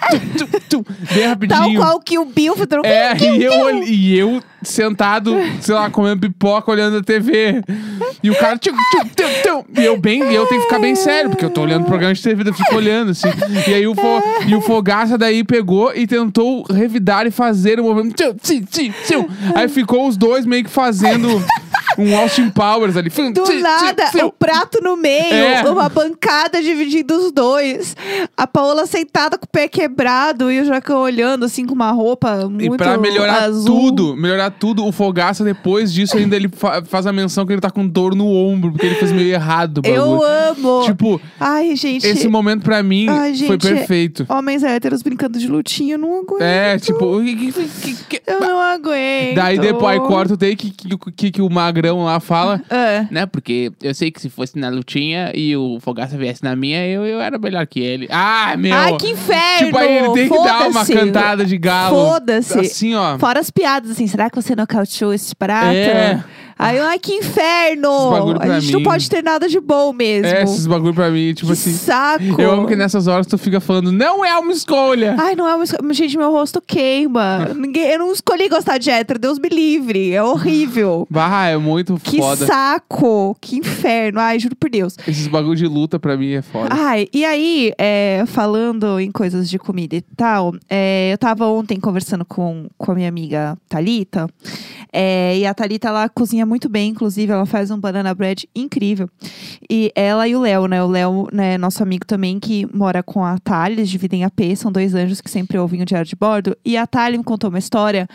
Tal 1.08 1.30
rapidinho. 1.30 1.80
qual 1.80 2.00
que 2.02 2.18
o 2.20 2.26
Bill 2.26 2.56
fez. 2.56 2.68
É, 2.84 3.18
e 3.18 3.44
eu, 3.44 3.84
e 3.84 4.18
eu 4.18 4.44
sentado, 4.62 5.34
sei 5.62 5.74
lá, 5.74 5.90
comendo 5.90 6.20
pipoca, 6.20 6.70
olhando 6.72 6.98
a 6.98 7.02
TV. 7.02 7.62
E 8.22 8.30
o 8.30 8.36
cara. 8.36 8.58
Tchum, 8.58 8.74
tchum, 8.74 9.64
tchum. 9.66 9.82
e 9.82 9.86
eu 9.86 9.98
bem, 10.00 10.20
e 10.30 10.36
eu 10.36 10.46
tenho 10.48 10.62
que 10.62 10.68
ficar 10.68 10.80
bem 10.80 10.96
sério, 10.96 11.30
porque 11.30 11.46
eu 11.46 11.50
tô 11.50 11.62
olhando 11.62 11.84
o 11.84 11.86
programa 11.86 12.14
de 12.14 12.22
TV, 12.22 12.50
eu 12.50 12.54
fico 12.54 12.76
olhando, 12.76 13.12
assim. 13.12 13.30
E 13.68 13.74
aí 13.74 13.88
o, 13.88 13.96
fo, 13.96 14.02
e 14.46 14.56
o 14.56 14.62
Fogaça 14.62 15.18
daí 15.18 15.44
pegou 15.44 15.94
e 15.96 16.06
tentou 16.06 16.64
revidar 16.64 17.26
e 17.26 17.32
fazer 17.32 17.80
o 17.80 17.84
movimento. 17.84 18.16
Tchum, 18.16 18.62
tchum, 18.64 18.92
tchum. 19.06 19.19
Aí 19.56 19.68
ficou 19.68 20.08
os 20.08 20.18
dois 20.18 20.46
meio 20.46 20.64
que 20.64 20.70
fazendo 20.70 21.28
um 22.00 22.18
Austin 22.18 22.50
Powers 22.50 22.96
ali. 22.98 23.10
Do 23.10 23.54
nada, 23.62 24.10
o 24.26 24.32
prato 24.32 24.80
no 24.82 24.96
meio, 24.96 25.34
É. 25.34 25.70
uma 25.70 25.90
bancada 25.90 26.62
dividindo 26.62 27.14
os 27.16 27.32
dois. 27.32 27.96
A 28.38 28.48
Paola 28.48 28.86
sentada 28.86 29.38
com 29.38 29.46
o 29.46 29.50
pé 29.50 29.68
quebrado 29.68 30.52
e 30.52 30.62
o 30.62 30.66
Jacão 30.66 31.02
olhando, 31.02 31.46
assim, 31.46 31.66
com 31.66 31.74
uma 31.74 31.92
roupa 31.92 32.48
muito 32.50 32.74
E 32.76 32.78
pra 32.78 32.98
melhorar 32.98 33.44
azul. 33.44 33.66
tudo, 33.66 34.16
melhorar 34.16 34.50
tudo, 34.52 34.86
o 34.86 34.92
Fogaça, 34.92 35.44
depois 35.44 35.92
disso, 35.94 36.18
ainda 36.18 36.36
ele 36.36 36.50
fa- 36.50 36.84
faz 36.84 37.06
a 37.06 37.12
menção 37.14 37.46
que 37.46 37.54
ele 37.54 37.62
tá 37.62 37.70
com 37.70 37.88
dor 37.88 38.16
no 38.16 38.28
ombro, 38.28 38.72
porque 38.72 38.86
ele 38.86 38.96
fez 38.96 39.12
meio 39.12 39.30
errado 39.34 39.82
Eu 39.84 40.22
amo. 40.24 40.84
Tipo, 40.86 41.22
Ai, 41.40 41.76
gente. 41.76 42.06
esse 42.06 42.28
momento 42.28 42.64
pra 42.64 42.82
mim 42.84 43.08
Ai, 43.10 43.30
foi 43.36 43.48
gente, 43.50 43.68
perfeito. 43.68 44.26
Homens 44.30 44.64
héteros 44.64 45.02
brincando 45.02 45.38
de 45.40 45.48
lutinha, 45.48 45.96
eu 45.96 46.00
não 46.00 46.20
aguento. 46.22 46.42
É, 46.42 46.78
tipo, 46.78 47.20
Eu 48.28 48.40
não 48.40 48.60
aguento. 48.60 49.36
daí 49.36 49.58
depois 49.60 50.00
corta 50.00 50.34
o 50.34 50.38
take 50.38 50.56
que, 50.56 50.72
que, 50.72 51.12
que, 51.16 51.32
que 51.32 51.42
o 51.42 51.50
magrão 51.50 51.89
lá 51.98 52.20
fala. 52.20 52.62
É. 52.70 53.08
Né, 53.10 53.26
porque 53.26 53.72
eu 53.82 53.94
sei 53.94 54.12
que 54.12 54.22
se 54.22 54.30
fosse 54.30 54.58
na 54.58 54.70
lutinha 54.70 55.32
e 55.34 55.56
o 55.56 55.80
Fogaça 55.82 56.18
viesse 56.18 56.44
na 56.44 56.56
minha, 56.56 56.86
eu, 56.88 57.06
eu 57.06 57.20
era 57.20 57.38
melhor 57.38 57.66
que 57.66 57.80
ele. 57.80 58.08
Ah, 58.12 58.56
meu! 58.58 58.74
Ai, 58.74 58.96
que 58.98 59.10
inferno! 59.10 59.66
Tipo, 59.68 59.78
aí 59.78 59.98
ele 59.98 60.14
tem 60.14 60.30
que 60.30 60.44
dar 60.44 60.68
uma 60.68 60.86
cantada 60.86 61.46
de 61.46 61.58
galo. 61.58 61.96
Foda-se. 61.96 62.60
Assim, 62.60 62.96
ó. 62.96 63.18
Fora 63.18 63.40
as 63.40 63.50
piadas, 63.50 63.92
assim, 63.92 64.08
será 64.08 64.30
que 64.30 64.36
você 64.36 64.56
nocauteou 64.56 65.14
esse 65.14 65.36
prato? 65.36 65.76
É. 65.76 66.24
Aí, 66.60 66.78
eu, 66.78 66.84
ai, 66.84 67.00
que 67.00 67.14
inferno! 67.14 67.90
A 68.42 68.60
gente 68.60 68.74
não 68.74 68.80
mim. 68.82 68.86
pode 68.86 69.10
ter 69.10 69.24
nada 69.24 69.48
de 69.48 69.60
bom 69.62 69.94
mesmo. 69.94 70.28
É, 70.28 70.44
esses 70.44 70.68
bagulho 70.68 70.94
pra 70.94 71.10
mim, 71.10 71.34
tipo 71.34 71.48
que 71.48 71.54
assim. 71.54 71.72
saco! 71.72 72.24
Eu 72.38 72.52
amo 72.52 72.68
que 72.68 72.76
nessas 72.76 73.08
horas 73.08 73.26
tu 73.26 73.38
fica 73.38 73.62
falando, 73.62 73.92
não 73.94 74.26
é 74.26 74.38
uma 74.38 74.52
escolha. 74.52 75.16
Ai, 75.18 75.36
não 75.36 75.48
é 75.48 75.56
uma 75.56 75.64
esco- 75.64 75.78
Gente, 75.94 76.18
meu 76.18 76.32
rosto 76.32 76.62
queima. 76.62 77.50
Ninguém... 77.56 77.84
Eu 77.92 78.00
não 78.00 78.12
escolhi 78.12 78.50
gostar 78.50 78.78
de 78.78 78.90
hétero, 78.90 79.18
Deus 79.18 79.40
me 79.40 79.48
livre. 79.48 80.12
É 80.14 80.22
horrível. 80.22 81.08
Bah, 81.10 81.48
é 81.48 81.56
muito 81.58 81.96
Que 82.04 82.18
foda. 82.18 82.46
saco! 82.46 83.38
Que 83.40 83.58
inferno! 83.60 84.20
Ai, 84.20 84.38
juro 84.38 84.56
por 84.58 84.70
Deus. 84.70 84.98
Esses 85.08 85.28
bagulho 85.28 85.56
de 85.56 85.66
luta 85.66 85.98
pra 85.98 86.18
mim 86.18 86.32
é 86.34 86.42
foda. 86.42 86.70
Ai, 86.72 87.08
e 87.14 87.24
aí, 87.24 87.72
é, 87.78 88.24
falando 88.28 89.00
em 89.00 89.12
coisas 89.12 89.50
de 89.50 89.58
comida 89.58 89.96
e 89.96 90.02
tal, 90.02 90.54
é, 90.70 91.12
eu 91.14 91.18
tava 91.18 91.46
ontem 91.48 91.80
conversando 91.80 92.26
com, 92.26 92.68
com 92.78 92.92
a 92.92 92.96
minha 92.96 93.08
amiga 93.08 93.58
Thalita. 93.70 94.28
é, 94.92 95.38
e 95.38 95.46
a 95.46 95.54
Thalita, 95.54 95.88
ela 95.88 96.10
cozinha 96.10 96.49
muito 96.50 96.68
bem, 96.68 96.90
inclusive, 96.90 97.32
ela 97.32 97.46
faz 97.46 97.72
um 97.72 97.80
banana 97.80 98.14
bread 98.14 98.50
incrível. 98.56 99.10
E 99.70 99.92
ela 99.96 100.28
e 100.28 100.36
o 100.36 100.42
Léo, 100.42 100.68
né? 100.68 100.84
O 100.84 100.88
Léo, 100.88 101.28
né, 101.32 101.58
nosso 101.58 101.84
amigo 101.84 102.06
também, 102.06 102.40
que 102.40 102.68
mora 102.76 103.04
com 103.04 103.24
a 103.24 103.38
Thalia, 103.38 103.76
eles 103.76 103.90
dividem 103.90 104.26
a 104.26 104.30
P, 104.30 104.56
são 104.56 104.72
dois 104.72 104.96
anjos 104.96 105.22
que 105.22 105.30
sempre 105.30 105.58
ouvem 105.58 105.82
o 105.82 105.86
diário 105.86 106.08
de 106.08 106.16
bordo. 106.16 106.58
E 106.66 106.76
a 106.76 106.88
Thalia 106.88 107.18
me 107.18 107.24
contou 107.24 107.50
uma 107.50 107.60
história 107.60 108.10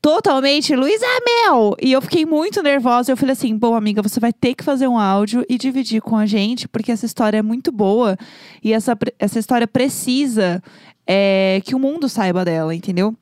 totalmente 0.00 0.74
Luísa 0.74 1.06
Mel. 1.26 1.76
E 1.80 1.92
eu 1.92 2.00
fiquei 2.00 2.24
muito 2.24 2.62
nervosa. 2.62 3.12
Eu 3.12 3.16
falei 3.16 3.32
assim: 3.32 3.56
bom, 3.56 3.74
amiga, 3.74 4.02
você 4.02 4.18
vai 4.18 4.32
ter 4.32 4.54
que 4.54 4.64
fazer 4.64 4.88
um 4.88 4.98
áudio 4.98 5.44
e 5.48 5.58
dividir 5.58 6.00
com 6.00 6.16
a 6.16 6.26
gente, 6.26 6.68
porque 6.68 6.92
essa 6.92 7.06
história 7.06 7.38
é 7.38 7.42
muito 7.42 7.70
boa. 7.70 8.16
E 8.62 8.72
essa, 8.72 8.96
essa 9.18 9.38
história 9.38 9.66
precisa 9.66 10.62
é, 11.06 11.60
que 11.64 11.74
o 11.74 11.78
mundo 11.78 12.08
saiba 12.08 12.44
dela, 12.44 12.74
entendeu? 12.74 13.14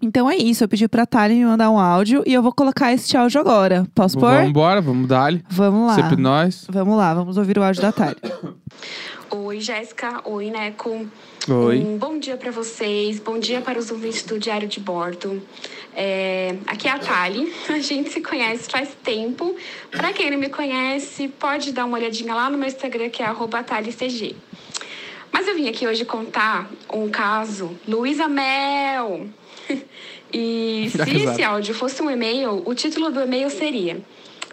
Então 0.00 0.30
é 0.30 0.36
isso. 0.36 0.62
Eu 0.64 0.68
pedi 0.68 0.86
pra 0.88 1.06
Thalia 1.06 1.36
me 1.36 1.44
mandar 1.44 1.70
um 1.70 1.78
áudio 1.78 2.22
e 2.26 2.34
eu 2.34 2.42
vou 2.42 2.52
colocar 2.52 2.92
esse 2.92 3.16
áudio 3.16 3.40
agora. 3.40 3.86
Posso 3.94 4.18
pôr? 4.18 4.30
Vamos 4.30 4.50
embora, 4.50 4.80
vamos 4.80 5.08
dar-lhe. 5.08 5.42
Vamos 5.48 5.86
lá. 5.88 5.94
Sempre 5.94 6.16
nós. 6.20 6.66
Vamos 6.68 6.96
lá, 6.96 7.14
vamos 7.14 7.36
ouvir 7.36 7.58
o 7.58 7.62
áudio 7.62 7.82
da 7.82 7.92
Thalia. 7.92 8.16
Oi, 9.30 9.60
Jéssica. 9.60 10.20
Oi, 10.24 10.50
Neco. 10.50 11.06
Oi. 11.48 11.78
Um 11.78 11.96
bom 11.98 12.18
dia 12.18 12.36
para 12.36 12.50
vocês. 12.50 13.18
Bom 13.18 13.38
dia 13.38 13.60
para 13.60 13.78
os 13.78 13.90
ouvintes 13.90 14.22
do 14.22 14.38
Diário 14.38 14.68
de 14.68 14.78
Bordo. 14.80 15.42
É, 15.94 16.56
aqui 16.66 16.86
é 16.88 16.92
a 16.92 16.98
Thali. 16.98 17.52
A 17.68 17.78
gente 17.78 18.10
se 18.10 18.20
conhece 18.20 18.70
faz 18.70 18.90
tempo. 19.02 19.56
Para 19.90 20.12
quem 20.12 20.30
não 20.30 20.38
me 20.38 20.48
conhece, 20.48 21.28
pode 21.28 21.72
dar 21.72 21.86
uma 21.86 21.96
olhadinha 21.96 22.34
lá 22.34 22.50
no 22.50 22.58
meu 22.58 22.68
Instagram, 22.68 23.08
que 23.08 23.22
é 23.22 23.26
arroba 23.26 23.62
ThaliCG. 23.62 24.36
Mas 25.32 25.48
eu 25.48 25.54
vim 25.54 25.68
aqui 25.68 25.86
hoje 25.86 26.04
contar 26.04 26.70
um 26.92 27.08
caso 27.08 27.70
Luísa 27.86 28.28
Mel. 28.28 29.26
E 30.32 30.90
Dá 30.94 31.04
se 31.04 31.10
risada. 31.10 31.32
esse 31.32 31.42
áudio 31.42 31.74
fosse 31.74 32.02
um 32.02 32.10
e-mail, 32.10 32.62
o 32.66 32.74
título 32.74 33.10
do 33.10 33.20
e-mail 33.20 33.48
seria 33.48 33.98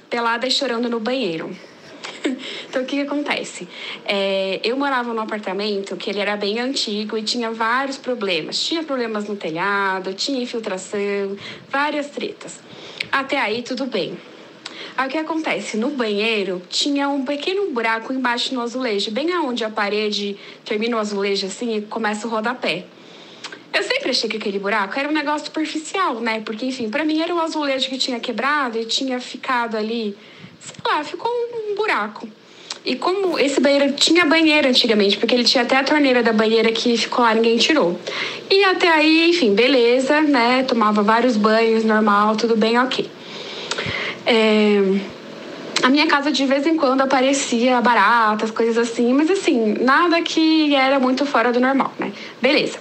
Pelada 0.09 0.47
chorando 0.49 0.87
no 0.87 0.99
banheiro. 0.99 1.49
então, 2.69 2.83
o 2.83 2.85
que, 2.85 2.97
que 2.97 3.01
acontece? 3.01 3.67
É, 4.05 4.59
eu 4.63 4.77
morava 4.77 5.13
num 5.13 5.21
apartamento 5.21 5.95
que 5.95 6.09
ele 6.09 6.19
era 6.19 6.35
bem 6.35 6.59
antigo 6.59 7.17
e 7.17 7.23
tinha 7.23 7.51
vários 7.51 7.97
problemas. 7.97 8.63
Tinha 8.63 8.83
problemas 8.83 9.27
no 9.27 9.35
telhado, 9.35 10.13
tinha 10.13 10.41
infiltração, 10.41 11.35
várias 11.69 12.07
tretas. 12.11 12.59
Até 13.11 13.39
aí, 13.39 13.63
tudo 13.63 13.85
bem. 13.85 14.17
Aí 14.95 15.07
o 15.07 15.11
que 15.11 15.17
acontece? 15.17 15.75
No 15.75 15.89
banheiro 15.89 16.61
tinha 16.69 17.09
um 17.09 17.25
pequeno 17.25 17.71
buraco 17.71 18.13
embaixo 18.13 18.53
no 18.53 18.61
azulejo, 18.61 19.09
bem 19.11 19.33
aonde 19.33 19.63
a 19.63 19.69
parede 19.69 20.37
termina 20.63 20.97
o 20.97 20.99
azulejo 20.99 21.47
assim 21.47 21.77
e 21.77 21.81
começa 21.81 22.27
o 22.27 22.29
rodapé. 22.29 22.85
Eu 23.73 23.81
sempre 23.83 24.11
achei 24.11 24.29
que 24.29 24.37
aquele 24.37 24.59
buraco 24.59 24.99
era 24.99 25.09
um 25.09 25.11
negócio 25.11 25.45
superficial, 25.47 26.19
né? 26.19 26.41
Porque, 26.45 26.65
enfim, 26.65 26.89
pra 26.89 27.03
mim 27.03 27.21
era 27.21 27.33
o 27.33 27.39
azulejo 27.39 27.89
que 27.89 27.97
tinha 27.97 28.19
quebrado 28.19 28.77
e 28.77 28.85
tinha 28.85 29.19
ficado 29.19 29.75
ali, 29.75 30.15
sei 30.59 30.75
lá, 30.85 31.03
ficou 31.03 31.31
um 31.31 31.75
buraco. 31.75 32.27
E 32.85 32.95
como 32.95 33.39
esse 33.39 33.59
banheiro 33.61 33.93
tinha 33.93 34.25
banheiro 34.25 34.67
antigamente, 34.67 35.17
porque 35.17 35.33
ele 35.33 35.45
tinha 35.45 35.63
até 35.63 35.77
a 35.77 35.83
torneira 35.83 36.21
da 36.21 36.33
banheira 36.33 36.71
que 36.71 36.97
ficou 36.97 37.23
lá, 37.23 37.33
ninguém 37.33 37.57
tirou. 37.57 37.97
E 38.49 38.63
até 38.65 38.89
aí, 38.89 39.29
enfim, 39.29 39.55
beleza, 39.55 40.21
né? 40.21 40.63
Tomava 40.63 41.01
vários 41.01 41.37
banhos, 41.37 41.83
normal, 41.83 42.35
tudo 42.35 42.55
bem, 42.57 42.77
ok. 42.77 43.09
É, 44.25 44.81
A 45.81 45.89
minha 45.89 46.07
casa 46.07 46.31
de 46.31 46.45
vez 46.45 46.65
em 46.67 46.77
quando 46.77 47.01
aparecia 47.01 47.81
baratas, 47.81 48.51
coisas 48.51 48.77
assim, 48.77 49.13
mas 49.13 49.29
assim, 49.29 49.75
nada 49.81 50.21
que 50.21 50.73
era 50.75 50.99
muito 50.99 51.25
fora 51.25 51.51
do 51.51 51.59
normal, 51.59 51.91
né? 51.99 52.11
Beleza. 52.41 52.77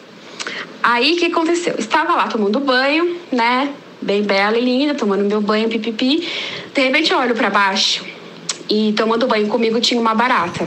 Aí 0.83 1.15
o 1.15 1.17
que 1.17 1.27
aconteceu? 1.27 1.75
Estava 1.79 2.15
lá 2.15 2.27
tomando 2.27 2.59
banho, 2.61 3.17
né? 3.31 3.73
Bem 4.01 4.23
bela 4.23 4.59
e 4.59 4.61
linda, 4.61 4.95
tomando 4.95 5.25
meu 5.25 5.41
banho, 5.41 5.69
pipipi. 5.69 6.27
De 6.75 6.81
repente 6.81 7.13
eu 7.13 7.19
olho 7.19 7.35
pra 7.35 7.51
baixo 7.51 8.05
e 8.69 8.93
tomando 8.95 9.27
banho 9.27 9.47
comigo 9.49 9.81
tinha 9.81 10.01
uma 10.01 10.15
barata. 10.15 10.67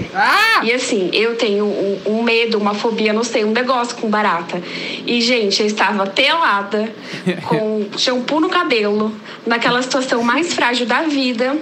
E 0.63 0.71
assim, 0.71 1.09
eu 1.11 1.35
tenho 1.35 1.65
um, 1.65 2.01
um 2.05 2.23
medo, 2.23 2.57
uma 2.57 2.73
fobia, 2.73 3.11
não 3.11 3.23
sei, 3.23 3.43
um 3.43 3.51
negócio 3.51 3.97
com 3.97 4.09
barata. 4.09 4.61
E, 5.05 5.19
gente, 5.21 5.59
eu 5.59 5.65
estava 5.65 6.05
pelada, 6.05 6.93
com 7.47 7.87
shampoo 7.97 8.39
no 8.39 8.47
cabelo, 8.47 9.11
naquela 9.45 9.81
situação 9.81 10.21
mais 10.23 10.53
frágil 10.53 10.85
da 10.85 11.01
vida. 11.01 11.57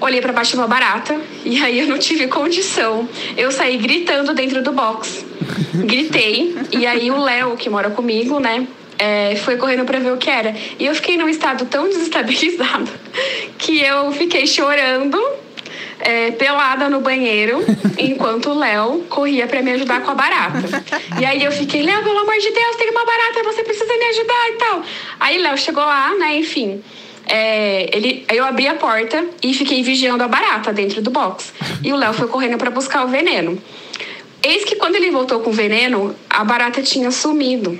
Olhei 0.00 0.20
pra 0.20 0.32
baixo 0.32 0.52
de 0.52 0.58
uma 0.58 0.68
barata 0.68 1.20
e 1.44 1.60
aí 1.60 1.80
eu 1.80 1.88
não 1.88 1.98
tive 1.98 2.28
condição. 2.28 3.08
Eu 3.36 3.50
saí 3.50 3.76
gritando 3.78 4.32
dentro 4.32 4.62
do 4.62 4.70
box. 4.70 5.26
Gritei. 5.74 6.56
E 6.72 6.86
aí 6.86 7.10
o 7.10 7.20
Léo, 7.20 7.56
que 7.56 7.68
mora 7.68 7.90
comigo, 7.90 8.38
né? 8.40 8.66
é, 8.98 9.36
foi 9.36 9.56
correndo 9.56 9.84
pra 9.84 9.98
ver 9.98 10.12
o 10.12 10.16
que 10.16 10.28
era. 10.28 10.54
E 10.78 10.84
eu 10.84 10.94
fiquei 10.94 11.16
num 11.16 11.28
estado 11.28 11.64
tão 11.66 11.88
desestabilizado 11.88 12.90
que 13.56 13.80
eu 13.80 14.10
fiquei 14.12 14.46
chorando. 14.46 15.18
é, 16.00 16.30
pelada 16.32 16.88
no 16.88 17.00
banheiro, 17.00 17.64
enquanto 17.98 18.50
o 18.50 18.58
Léo 18.58 19.04
corria 19.08 19.48
pra 19.48 19.62
me 19.62 19.72
ajudar 19.72 20.00
com 20.02 20.10
a 20.12 20.14
barata. 20.14 20.84
E 21.20 21.24
aí 21.24 21.42
eu 21.42 21.50
fiquei, 21.50 21.82
Léo, 21.82 22.04
pelo 22.04 22.18
amor 22.18 22.38
de 22.38 22.50
Deus, 22.50 22.76
tem 22.76 22.90
uma 22.90 23.04
barata, 23.04 23.42
você 23.44 23.64
precisa 23.64 23.92
me 23.92 24.04
ajudar 24.04 24.48
e 24.48 24.52
tal. 24.52 24.82
Aí 25.18 25.38
Léo 25.38 25.58
chegou 25.58 25.84
lá, 25.84 26.14
né, 26.14 26.36
enfim. 26.36 26.82
É, 27.26 27.90
ele, 27.92 28.24
eu 28.32 28.44
abri 28.44 28.66
a 28.68 28.74
porta 28.74 29.22
e 29.42 29.52
fiquei 29.52 29.82
vigiando 29.82 30.22
a 30.22 30.28
barata 30.28 30.72
dentro 30.72 31.02
do 31.02 31.10
box. 31.10 31.52
E 31.82 31.92
o 31.92 31.96
Léo 31.96 32.14
foi 32.14 32.28
correndo 32.28 32.56
pra 32.56 32.70
buscar 32.70 33.04
o 33.04 33.08
veneno. 33.08 33.60
Eis 34.42 34.64
que 34.64 34.76
quando 34.76 34.94
ele 34.94 35.10
voltou 35.10 35.40
com 35.40 35.50
o 35.50 35.52
veneno, 35.52 36.14
a 36.30 36.44
barata 36.44 36.80
tinha 36.80 37.10
sumido. 37.10 37.76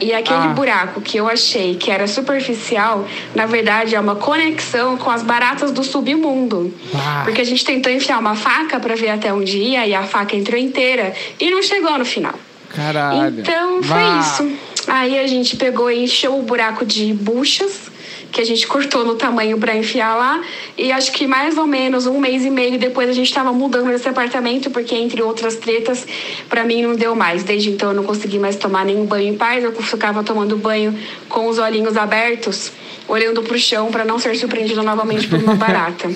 E 0.00 0.12
aquele 0.12 0.38
Ah. 0.48 0.48
buraco 0.48 1.00
que 1.00 1.16
eu 1.16 1.26
achei 1.28 1.76
que 1.76 1.90
era 1.90 2.06
superficial, 2.06 3.06
na 3.34 3.46
verdade 3.46 3.94
é 3.94 4.00
uma 4.00 4.14
conexão 4.14 4.96
com 4.98 5.10
as 5.10 5.22
baratas 5.22 5.72
do 5.72 5.82
submundo. 5.82 6.72
Ah. 6.94 7.22
Porque 7.24 7.40
a 7.40 7.44
gente 7.44 7.64
tentou 7.64 7.90
enfiar 7.90 8.18
uma 8.18 8.34
faca 8.34 8.78
pra 8.78 8.94
ver 8.94 9.10
até 9.10 9.32
onde 9.32 9.56
ia 9.56 9.86
e 9.86 9.94
a 9.94 10.02
faca 10.02 10.36
entrou 10.36 10.58
inteira 10.60 11.14
e 11.40 11.50
não 11.50 11.62
chegou 11.62 11.96
no 11.98 12.04
final. 12.04 12.34
Caralho. 12.74 13.40
Então 13.40 13.82
foi 13.82 14.18
isso. 14.20 14.52
Aí 14.86 15.18
a 15.18 15.26
gente 15.26 15.56
pegou 15.56 15.90
e 15.90 16.04
encheu 16.04 16.38
o 16.38 16.42
buraco 16.42 16.84
de 16.84 17.14
buchas 17.14 17.90
que 18.34 18.40
a 18.40 18.44
gente 18.44 18.66
cortou 18.66 19.04
no 19.04 19.14
tamanho 19.14 19.56
para 19.58 19.76
enfiar 19.76 20.16
lá 20.16 20.42
e 20.76 20.90
acho 20.90 21.12
que 21.12 21.24
mais 21.24 21.56
ou 21.56 21.68
menos 21.68 22.04
um 22.04 22.18
mês 22.18 22.44
e 22.44 22.50
meio 22.50 22.76
depois 22.80 23.08
a 23.08 23.12
gente 23.12 23.28
estava 23.28 23.52
mudando 23.52 23.88
esse 23.92 24.08
apartamento 24.08 24.70
porque 24.70 24.92
entre 24.96 25.22
outras 25.22 25.54
tretas 25.54 26.04
para 26.48 26.64
mim 26.64 26.82
não 26.82 26.96
deu 26.96 27.14
mais 27.14 27.44
desde 27.44 27.70
então 27.70 27.90
eu 27.90 27.94
não 27.94 28.02
consegui 28.02 28.40
mais 28.40 28.56
tomar 28.56 28.84
nenhum 28.84 29.06
banho 29.06 29.32
em 29.32 29.36
paz 29.36 29.62
eu 29.62 29.72
ficava 29.72 30.24
tomando 30.24 30.56
banho 30.56 30.98
com 31.28 31.46
os 31.46 31.58
olhinhos 31.58 31.96
abertos 31.96 32.72
olhando 33.06 33.40
pro 33.44 33.56
chão 33.56 33.92
para 33.92 34.04
não 34.04 34.18
ser 34.18 34.34
surpreendida 34.34 34.82
novamente 34.82 35.28
por 35.28 35.38
uma 35.38 35.54
barata 35.54 36.10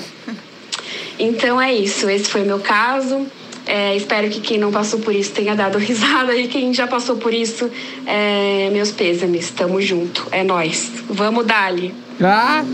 então 1.20 1.60
é 1.60 1.72
isso, 1.72 2.10
esse 2.10 2.28
foi 2.28 2.42
o 2.42 2.46
meu 2.46 2.58
caso. 2.58 3.26
É, 3.64 3.94
espero 3.94 4.30
que 4.30 4.40
quem 4.40 4.56
não 4.56 4.72
passou 4.72 4.98
por 4.98 5.14
isso 5.14 5.30
tenha 5.32 5.54
dado 5.54 5.76
risada 5.78 6.34
e 6.34 6.48
quem 6.48 6.72
já 6.72 6.86
passou 6.86 7.16
por 7.16 7.34
isso, 7.34 7.70
é, 8.06 8.70
meus 8.72 8.90
pêsames. 8.90 9.50
Tamo 9.50 9.78
junto, 9.78 10.26
é 10.32 10.42
nós. 10.42 10.90
Vamos 11.06 11.44
dali. 11.44 11.94
Ah, 12.20 12.64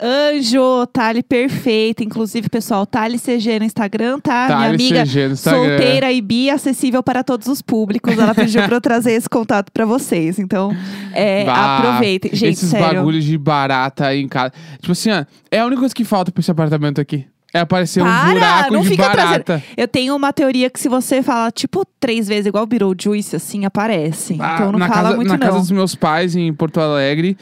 Anjo, 0.00 0.86
Tali 0.92 1.24
perfeita. 1.24 2.04
Inclusive, 2.04 2.48
pessoal, 2.48 2.86
Tali 2.86 3.18
CG 3.18 3.58
no 3.58 3.64
Instagram, 3.64 4.20
tá? 4.20 4.46
Minha 4.46 4.68
amiga 4.70 5.02
CG 5.04 5.26
no 5.26 5.32
Instagram. 5.32 5.68
solteira 5.68 6.12
e 6.12 6.20
bi, 6.20 6.48
acessível 6.50 7.02
para 7.02 7.24
todos 7.24 7.48
os 7.48 7.60
públicos. 7.60 8.16
Ela 8.16 8.32
pediu 8.32 8.62
pra 8.62 8.76
eu 8.76 8.80
trazer 8.80 9.12
esse 9.12 9.28
contato 9.28 9.72
pra 9.72 9.84
vocês. 9.84 10.38
Então, 10.38 10.70
é, 11.12 11.44
bah, 11.44 11.78
aproveitem. 11.78 12.30
Gente, 12.32 12.52
Esses 12.52 12.70
sério. 12.70 12.86
bagulhos 12.98 13.24
de 13.24 13.36
barata 13.36 14.06
aí 14.06 14.20
em 14.22 14.28
casa. 14.28 14.52
Tipo 14.80 14.92
assim, 14.92 15.10
ó, 15.10 15.24
é 15.50 15.58
a 15.58 15.66
única 15.66 15.80
coisa 15.80 15.94
que 15.94 16.04
falta 16.04 16.30
pra 16.30 16.40
esse 16.40 16.50
apartamento 16.50 17.00
aqui. 17.00 17.26
É 17.52 17.60
aparecer 17.60 18.02
um 18.02 18.04
Para, 18.04 18.30
buraco 18.30 18.72
não 18.74 18.82
de 18.82 18.88
fica 18.90 19.02
barata. 19.08 19.42
trazendo. 19.42 19.62
Eu 19.76 19.88
tenho 19.88 20.14
uma 20.14 20.32
teoria 20.32 20.68
que 20.70 20.78
se 20.78 20.88
você 20.88 21.22
fala, 21.22 21.50
tipo, 21.50 21.84
três 21.98 22.28
vezes 22.28 22.46
igual 22.46 22.66
Beetlejuice, 22.66 23.34
assim, 23.34 23.64
aparece. 23.64 24.36
Ah, 24.38 24.54
então 24.54 24.70
não 24.70 24.78
na 24.78 24.86
fala 24.86 25.02
casa, 25.04 25.16
muito, 25.16 25.28
na 25.28 25.38
não. 25.38 25.46
casa 25.46 25.58
dos 25.58 25.70
meus 25.72 25.94
pais, 25.96 26.36
em 26.36 26.52
Porto 26.52 26.78
Alegre, 26.78 27.36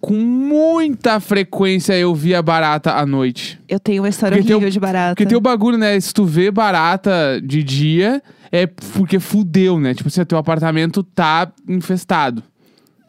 com 0.00 0.14
muita 0.14 1.20
frequência 1.20 1.92
eu 1.96 2.14
via 2.14 2.42
barata 2.42 2.92
à 2.94 3.04
noite. 3.04 3.60
Eu 3.68 3.78
tenho 3.78 4.02
uma 4.02 4.08
história 4.08 4.36
Porque 4.38 4.52
horrível 4.52 4.68
o- 4.68 4.72
de 4.72 4.80
barata. 4.80 5.14
Porque 5.14 5.26
tem 5.26 5.36
o 5.36 5.40
bagulho, 5.40 5.76
né? 5.78 5.98
Se 6.00 6.12
tu 6.12 6.24
vê 6.24 6.50
barata 6.50 7.40
de 7.44 7.62
dia, 7.62 8.22
é 8.50 8.66
porque 8.66 9.18
fudeu, 9.18 9.78
né? 9.78 9.94
Tipo 9.94 10.08
assim, 10.08 10.24
teu 10.24 10.38
apartamento 10.38 11.02
tá 11.02 11.50
infestado. 11.68 12.42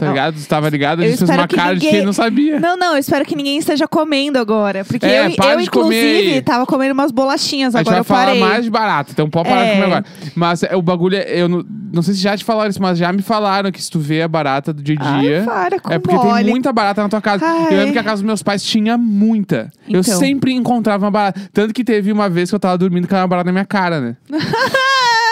Tá 0.01 0.07
Não. 0.07 0.13
ligado? 0.13 0.33
Tu 0.41 0.47
tava 0.47 0.67
ligado? 0.67 1.01
A 1.01 1.05
Eu 1.05 1.09
gente 1.11 1.19
fez 1.19 1.29
uma 1.29 1.47
que 1.47 1.55
cara 1.55 1.75
de 1.75 1.85
ninguém- 1.85 1.91
quem 1.91 2.05
não 2.05 2.11
sabia. 2.11 2.59
Não, 2.59 2.75
não, 2.75 2.93
eu 2.93 2.97
espero 2.97 3.23
que 3.23 3.35
ninguém 3.35 3.59
esteja 3.59 3.87
comendo 3.87 4.39
agora. 4.39 4.83
Porque 4.83 5.05
É, 5.05 5.27
eu, 5.27 5.35
para 5.35 5.53
eu 5.53 5.59
de 5.59 5.69
comer 5.69 5.95
inclusive, 5.95 6.33
aí. 6.37 6.41
tava 6.41 6.65
comendo 6.65 6.93
umas 6.95 7.11
bolachinhas, 7.11 7.75
A 7.75 7.77
gente 7.77 7.87
agora 7.87 8.01
vai 8.03 8.25
eu 8.31 8.35
falar 8.35 8.35
mais 8.49 8.63
de 8.63 8.71
barata, 8.71 9.11
então 9.11 9.29
pode 9.29 9.47
parar 9.47 9.61
É. 9.61 9.65
de 9.67 9.73
comer 9.73 9.85
agora. 9.85 10.05
Mas 10.33 10.63
é, 10.63 10.75
o 10.75 10.81
bagulho 10.81 11.17
é. 11.17 11.25
Eu 11.39 11.47
não, 11.47 11.63
não 11.93 12.01
sei 12.01 12.15
se 12.15 12.19
já 12.19 12.35
te 12.35 12.43
falaram 12.43 12.71
isso, 12.71 12.81
mas 12.81 12.97
já 12.97 13.13
me 13.13 13.21
falaram 13.21 13.71
que 13.71 13.79
se 13.79 13.91
tu 13.91 13.99
vê 13.99 14.23
a 14.23 14.27
barata 14.27 14.73
do 14.73 14.81
dia 14.81 14.97
a 14.99 15.19
dia. 15.19 15.43
para 15.45 15.79
com 15.79 15.93
é 15.93 15.99
porque 15.99 16.17
tem 16.17 16.27
mole. 16.31 16.49
muita 16.49 16.73
barata 16.73 17.03
na 17.03 17.07
tua 17.09 17.21
casa. 17.21 17.45
Ai. 17.45 17.67
Eu 17.71 17.77
lembro 17.77 17.93
que 17.93 17.99
a 17.99 18.03
casa 18.03 18.15
dos 18.15 18.23
meus 18.25 18.41
pais 18.41 18.63
tinha 18.63 18.97
muita. 18.97 19.69
Eu 19.87 19.99
Então. 20.01 20.17
sempre 20.17 20.51
encontrava 20.51 21.05
uma 21.05 21.11
barata. 21.11 21.39
Tanto 21.53 21.75
que 21.75 21.83
teve 21.83 22.11
uma 22.11 22.27
vez 22.27 22.49
que 22.49 22.55
eu 22.55 22.59
tava 22.59 22.75
dormindo 22.75 23.07
com 23.07 23.13
uma 23.15 23.27
barata 23.27 23.45
na 23.45 23.51
minha 23.51 23.65
cara, 23.65 24.01
né? 24.01 24.15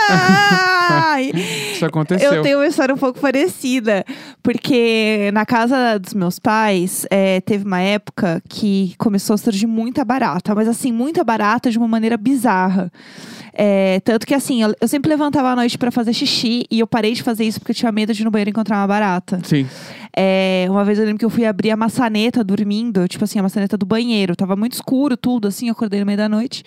Ai, 0.09 1.31
Isso 1.73 1.85
aconteceu. 1.85 2.33
eu 2.33 2.41
tenho 2.41 2.57
uma 2.57 2.67
história 2.67 2.93
um 2.93 2.97
pouco 2.97 3.19
parecida. 3.19 4.03
Porque 4.41 5.29
na 5.33 5.45
casa 5.45 5.99
dos 5.99 6.13
meus 6.13 6.39
pais, 6.39 7.05
é, 7.09 7.41
teve 7.41 7.65
uma 7.65 7.79
época 7.79 8.41
que 8.47 8.93
começou 8.97 9.33
a 9.33 9.37
surgir 9.37 9.67
muita 9.67 10.03
barata. 10.03 10.55
Mas 10.55 10.67
assim, 10.67 10.91
muita 10.91 11.23
barata 11.23 11.69
de 11.69 11.77
uma 11.77 11.87
maneira 11.87 12.17
bizarra. 12.17 12.91
É, 13.53 13.99
tanto 14.05 14.25
que 14.25 14.33
assim, 14.33 14.61
eu, 14.63 14.73
eu 14.79 14.87
sempre 14.87 15.09
levantava 15.09 15.49
à 15.49 15.55
noite 15.55 15.77
pra 15.77 15.91
fazer 15.91 16.13
xixi. 16.13 16.65
E 16.71 16.79
eu 16.79 16.87
parei 16.87 17.13
de 17.13 17.21
fazer 17.21 17.43
isso 17.43 17.59
porque 17.59 17.71
eu 17.71 17.75
tinha 17.75 17.91
medo 17.91 18.13
de 18.13 18.21
ir 18.21 18.25
no 18.25 18.31
banheiro 18.31 18.49
encontrar 18.49 18.77
uma 18.77 18.87
barata. 18.87 19.39
Sim. 19.43 19.67
É, 20.15 20.65
uma 20.69 20.83
vez 20.83 20.97
eu 20.97 21.05
lembro 21.05 21.19
que 21.19 21.25
eu 21.25 21.29
fui 21.29 21.45
abrir 21.45 21.71
a 21.71 21.77
maçaneta 21.77 22.43
dormindo, 22.43 23.07
tipo 23.07 23.23
assim, 23.23 23.39
a 23.39 23.43
maçaneta 23.43 23.77
do 23.77 23.85
banheiro. 23.85 24.35
Tava 24.35 24.55
muito 24.55 24.73
escuro, 24.73 25.15
tudo, 25.15 25.47
assim, 25.47 25.67
eu 25.67 25.73
acordei 25.73 25.99
no 25.99 26.05
meio 26.05 26.17
da 26.17 26.27
noite. 26.27 26.63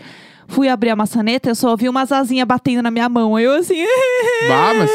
Fui 0.48 0.68
abrir 0.68 0.90
a 0.90 0.96
maçaneta, 0.96 1.48
eu 1.48 1.54
só 1.54 1.70
ouvi 1.70 1.88
umas 1.88 2.12
asinhas 2.12 2.46
batendo 2.46 2.82
na 2.82 2.90
minha 2.90 3.08
mão. 3.08 3.36
Aí 3.36 3.44
eu 3.44 3.52
assim. 3.54 3.82
Bah, 4.48 4.72
mas 4.76 4.90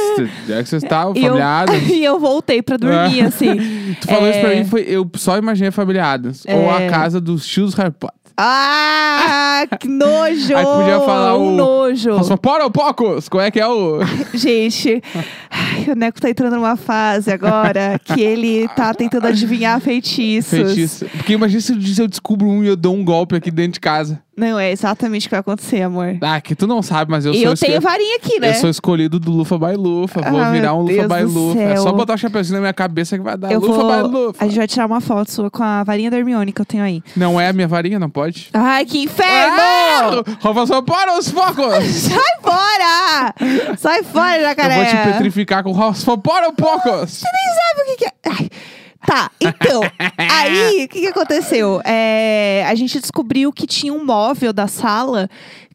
é 0.50 0.62
que 0.64 0.70
vocês 0.70 0.84
estavam 0.84 1.14
e, 1.16 1.24
eu, 1.26 1.36
e 1.96 2.04
eu 2.04 2.20
voltei 2.20 2.62
pra 2.62 2.76
dormir, 2.78 3.22
assim. 3.22 3.56
Tu 4.02 4.08
falou 4.08 4.30
isso 4.30 4.40
pra 4.40 4.54
É. 4.54 4.60
mim, 4.60 4.66
foi, 4.66 4.82
eu 4.82 5.10
só 5.16 5.38
imaginei 5.38 5.72
familiares. 5.72 6.44
Ou 6.48 6.70
a 6.70 6.82
É. 6.82 6.90
casa 6.90 7.20
dos 7.22 7.46
tios 7.48 7.74
Harry 7.76 7.92
Potter. 7.92 8.18
Ah, 8.40 9.66
que 9.80 9.88
nojo! 9.88 10.56
Aí 10.56 10.64
podia 10.64 11.00
falar 11.00 11.38
um 11.40 11.54
o- 11.54 11.58
nojo. 11.58 12.16
Passou 12.18 12.38
por 12.38 12.62
ou 12.62 12.70
pocos? 12.70 13.28
Como 13.28 13.42
é 13.42 13.50
que 13.50 13.60
é 13.60 13.68
o. 13.68 14.00
Gente, 14.34 15.02
ai, 15.50 15.92
o 15.92 15.96
Neco 15.96 16.22
tá 16.22 16.30
entrando 16.30 16.56
numa 16.56 16.76
fase 16.76 17.32
agora 17.32 18.00
que 18.04 18.22
ele 18.22 18.68
tá 18.76 18.94
tentando 18.94 19.26
adivinhar 19.26 19.80
feitiços. 19.82 20.52
Feitiço. 20.52 21.06
Porque 21.18 21.34
imagina 21.34 21.62
se 21.62 22.00
eu 22.00 22.08
descubro 22.08 22.48
um 22.48 22.64
e 22.64 22.68
eu 22.68 22.76
dou 22.76 22.94
um 22.96 23.04
golpe 23.04 23.36
aqui 23.36 23.50
dentro 23.50 23.74
de 23.74 23.80
casa. 23.80 24.22
Não, 24.38 24.60
é 24.60 24.72
exatamente 24.72 25.26
o 25.26 25.30
que 25.30 25.32
vai 25.32 25.40
acontecer, 25.40 25.82
amor. 25.82 26.16
Ah, 26.22 26.40
que 26.40 26.54
tu 26.56 26.68
não 26.68 26.84
sabe, 26.84 27.10
mas 27.10 27.26
eu 27.26 27.34
sou 27.34 27.42
eu 27.44 27.58
tenho 27.58 27.82
varinha 27.82 28.18
aqui, 28.18 28.40
né? 28.40 28.52
Eu 28.52 28.54
sou 28.54 28.70
escolhido 28.70 29.20
do 29.20 29.32
Lufa 29.32 29.58
by 29.58 29.76
Lufa. 29.76 30.22
Vou 30.22 30.40
Ah, 30.40 30.52
virar 30.52 30.76
um 30.76 30.84
meu 30.84 30.96
Lufa 31.04 31.08
Deus 31.08 31.32
by 31.32 31.34
Lufa. 31.40 31.60
É 31.60 31.76
só 31.78 31.84
céu. 31.84 31.94
botar 31.94 32.14
o 32.14 32.18
chapeuzinho 32.20 32.54
na 32.58 32.62
minha 32.62 32.74
cabeça 32.74 33.18
que 33.18 33.24
vai 33.24 33.36
dar 33.36 33.52
Eu 33.52 33.60
Lufa 33.60 33.74
vou... 33.82 33.88
by 34.04 34.16
Lufa. 34.16 34.44
A 34.46 34.48
gente 34.48 34.58
vai 34.58 34.68
tirar 34.68 34.86
uma 34.86 35.02
foto 35.02 35.32
sua 35.32 35.50
com 35.50 35.64
a 35.64 35.84
varinha 35.84 36.12
da 36.12 36.18
Hermione 36.18 36.52
que 36.54 36.62
eu 36.62 36.66
tenho 36.66 36.84
aí. 36.84 37.02
Não 37.16 37.42
é 37.42 37.48
a 37.48 37.54
minha 37.54 37.68
varinha, 37.68 37.98
não 37.98 38.12
pode? 38.12 38.50
Ai, 38.54 38.86
que 38.86 39.00
inferno! 39.00 39.58
Ah! 39.60 40.22
Rafa, 40.40 40.66
só 40.68 40.82
para 40.84 41.18
os 41.18 41.30
focos! 41.30 41.84
Sai 41.96 42.42
fora! 42.44 43.34
Sai 43.78 44.04
fora, 44.04 44.38
Eu 44.38 44.44
jacaré! 44.50 44.76
vou 44.76 44.86
te 44.86 45.12
petrificar 45.14 45.64
com 45.64 45.72
Rafa, 45.72 46.16
para 46.18 46.50
os 46.50 46.56
focos! 46.60 47.12
Sabe 47.22 47.82
o 47.82 47.86
que, 47.86 47.96
que 47.98 48.06
é? 48.06 48.12
Ai, 48.30 48.50
Tá, 49.06 49.30
então, 49.40 49.82
aí, 50.18 50.86
o 50.86 50.88
que, 50.88 51.02
que 51.02 51.08
aconteceu? 51.08 51.82
É, 51.86 52.66
a 52.68 52.76
gente 52.76 53.00
descobriu 53.00 53.52
que 53.52 53.68
tinha 53.68 53.94
um 53.94 54.04
móvel 54.04 54.52
da 54.52 54.68
sala 54.68 55.30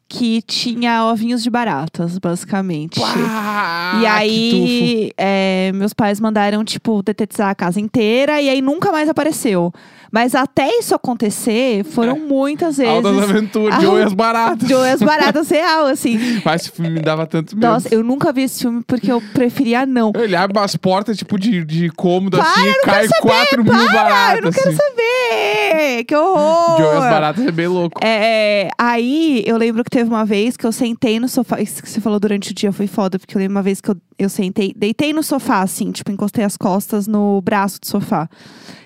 que 0.07 0.43
tinha 0.43 1.05
ovinhos 1.05 1.41
de 1.41 1.49
baratas, 1.49 2.19
basicamente. 2.19 2.99
Pá, 2.99 3.99
e 3.99 4.05
aí, 4.05 5.11
é, 5.17 5.71
meus 5.73 5.91
pais 5.91 6.19
mandaram, 6.19 6.63
tipo, 6.63 7.01
detetizar 7.01 7.49
a 7.49 7.55
casa 7.55 7.79
inteira 7.79 8.39
e 8.39 8.47
aí 8.47 8.61
nunca 8.61 8.91
mais 8.91 9.09
apareceu. 9.09 9.73
Mas 10.13 10.35
até 10.35 10.69
isso 10.77 10.93
acontecer, 10.93 11.83
foram 11.83 12.19
muitas 12.19 12.75
tufo. 12.75 12.87
vezes. 12.87 13.05
Altas 13.05 13.29
aventuras, 13.29 13.79
de 13.79 13.85
Al- 13.87 13.93
olhas 13.93 14.13
baratas. 14.13 14.67
De 14.67 14.73
as 14.75 15.01
baratas 15.01 15.49
real, 15.49 15.87
assim. 15.87 16.19
Mas 16.45 16.61
esse 16.61 16.71
filme 16.71 16.91
me 16.91 16.99
dava 16.99 17.25
tanto 17.25 17.55
medo. 17.55 17.65
Nossa, 17.67 17.87
eu 17.91 18.03
nunca 18.03 18.31
vi 18.31 18.43
esse 18.43 18.59
filme 18.61 18.83
porque 18.85 19.11
eu 19.11 19.19
preferia 19.33 19.87
não. 19.87 20.13
Ele 20.15 20.35
abre 20.35 20.59
as 20.59 20.75
portas, 20.75 21.17
tipo, 21.17 21.39
de, 21.39 21.65
de 21.65 21.89
cômodo, 21.89 22.37
Para, 22.37 22.47
assim, 22.47 22.61
e 22.69 22.81
cai 22.83 23.07
saber, 23.07 23.21
4 23.21 23.63
mil 23.63 23.73
para, 23.73 23.91
baratas. 23.93 24.35
eu 24.37 24.41
não 24.43 24.51
quero 24.51 24.69
assim. 24.69 24.77
saber! 24.77 26.03
Que 26.03 26.15
horror! 26.15 26.79
Olhas 26.81 27.03
baratas 27.03 27.45
é 27.47 27.51
bem 27.51 27.67
louco. 27.67 27.99
É, 28.05 28.69
aí 28.77 29.43
eu 29.47 29.57
lembro 29.57 29.83
que 29.83 29.89
teve 29.89 30.07
uma 30.09 30.25
vez 30.25 30.55
que 30.55 30.65
eu 30.67 30.71
sentei 30.71 31.19
no 31.19 31.27
sofá. 31.27 31.59
Isso 31.59 31.81
que 31.81 31.89
você 31.89 31.99
falou 31.99 32.19
durante 32.19 32.51
o 32.51 32.53
dia 32.53 32.71
foi 32.71 32.85
foda, 32.85 33.17
porque 33.17 33.35
eu 33.35 33.39
lembro 33.39 33.55
uma 33.57 33.63
vez 33.63 33.81
que 33.81 33.89
eu, 33.89 33.97
eu 34.19 34.29
sentei, 34.29 34.73
deitei 34.77 35.11
no 35.11 35.23
sofá, 35.23 35.61
assim, 35.61 35.91
tipo, 35.91 36.11
encostei 36.11 36.43
as 36.45 36.55
costas 36.55 37.07
no 37.07 37.41
braço 37.41 37.79
do 37.81 37.87
sofá. 37.87 38.29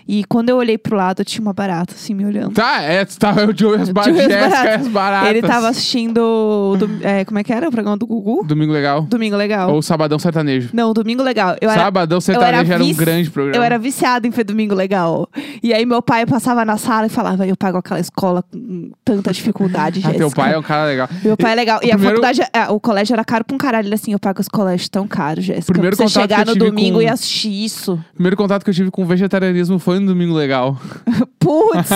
E 0.10 0.24
quando 0.24 0.48
eu 0.50 0.55
olhei 0.55 0.77
pro 0.77 0.96
lado, 0.96 1.17
tinha 1.24 1.42
uma 1.42 1.54
barata, 1.54 1.94
assim, 1.96 2.14
me 2.14 2.26
olhando. 2.26 2.54
Tá, 2.54 2.82
é, 2.82 3.04
tava 3.06 3.46
o 3.46 3.58
Joey 3.58 3.82
as 3.82 3.90
baratas, 3.90 4.16
olhas 4.18 4.28
Jéssica 4.32 4.50
baratas. 4.50 4.82
as 4.82 4.88
baratas. 4.92 5.30
Ele 5.30 5.42
tava 5.42 5.68
assistindo. 5.70 6.76
do- 6.78 6.90
é, 7.02 7.26
como 7.26 7.40
é 7.40 7.44
que 7.44 7.52
era 7.54 7.68
o 7.68 7.72
programa 7.72 7.98
do 7.98 8.06
Gugu? 8.08 8.44
Domingo 8.46 8.72
Legal. 8.74 9.02
Domingo 9.04 9.36
Legal. 9.36 9.74
Ou 9.74 9.82
Sabadão 9.82 10.20
Sertanejo. 10.20 10.70
Não, 10.74 10.94
Domingo 10.94 11.24
Legal. 11.24 11.56
Eu 11.62 11.70
era, 11.70 11.82
Sabadão 11.84 12.18
eu 12.18 12.22
Sertanejo 12.22 12.72
era, 12.74 12.84
um 12.84 12.88
vici- 12.88 13.00
grande 13.00 13.30
programa. 13.30 13.58
Eu 13.58 13.64
era 13.64 13.78
viciada 13.80 14.28
em 14.28 14.32
Fê 14.32 14.44
Domingo 14.44 14.74
Legal. 14.76 15.28
E 15.64 15.74
aí 15.74 15.86
meu 15.86 16.02
pai 16.02 16.26
passava 16.26 16.64
na 16.66 16.78
sala 16.78 17.08
e 17.08 17.10
falava: 17.10 17.46
Eu 17.48 17.56
pago 17.58 17.78
aquela 17.78 18.00
escola 18.00 18.44
com 18.44 18.92
tanta 19.04 19.32
dificuldade, 19.32 20.02
Ah, 20.04 20.10
teu 20.12 20.20
Jéssica." 20.22 20.42
pai 20.42 20.54
é 20.54 20.58
um 20.60 20.64
cara 20.64 20.86
legal. 20.86 21.10
Meu 21.24 21.38
pai 21.38 21.52
é 21.52 21.56
legal. 21.56 21.80
E, 21.84 21.88
a 21.92 21.96
primeiro- 21.96 22.22
faculdade, 22.22 22.42
é, 22.54 22.68
o 22.70 22.80
colégio 22.80 23.14
era 23.14 23.24
caro 23.26 23.44
pra 23.46 23.56
um 23.56 23.58
caralho. 23.58 23.88
Ele 23.88 23.96
assim, 23.96 24.12
eu 24.14 24.20
pago 24.20 24.40
os 24.42 24.48
colégios 24.48 24.90
tão 24.90 25.08
caros, 25.08 25.44
Jéssica. 25.46 25.74
Primeiro 25.74 25.96
pra 25.96 26.08
você 26.08 26.14
contato 26.14 26.30
chegar 26.30 26.44
que 26.44 26.50
eu 26.52 26.56
no 26.56 26.60
tive 26.62 26.66
domingo 26.72 26.98
com- 26.98 27.02
e 27.04 27.08
assistir 27.08 27.64
isso. 27.66 27.94
O 27.94 28.14
primeiro 28.16 28.36
contato 28.38 28.64
que 28.64 28.70
eu 28.70 28.74
tive 28.74 28.92
com 28.92 29.06
vegetarianismo 29.06 29.80
foi 29.80 30.00
no 30.00 30.08
Domingo 30.08 30.34
Legal. 30.34 30.78
Putz! 31.40 31.90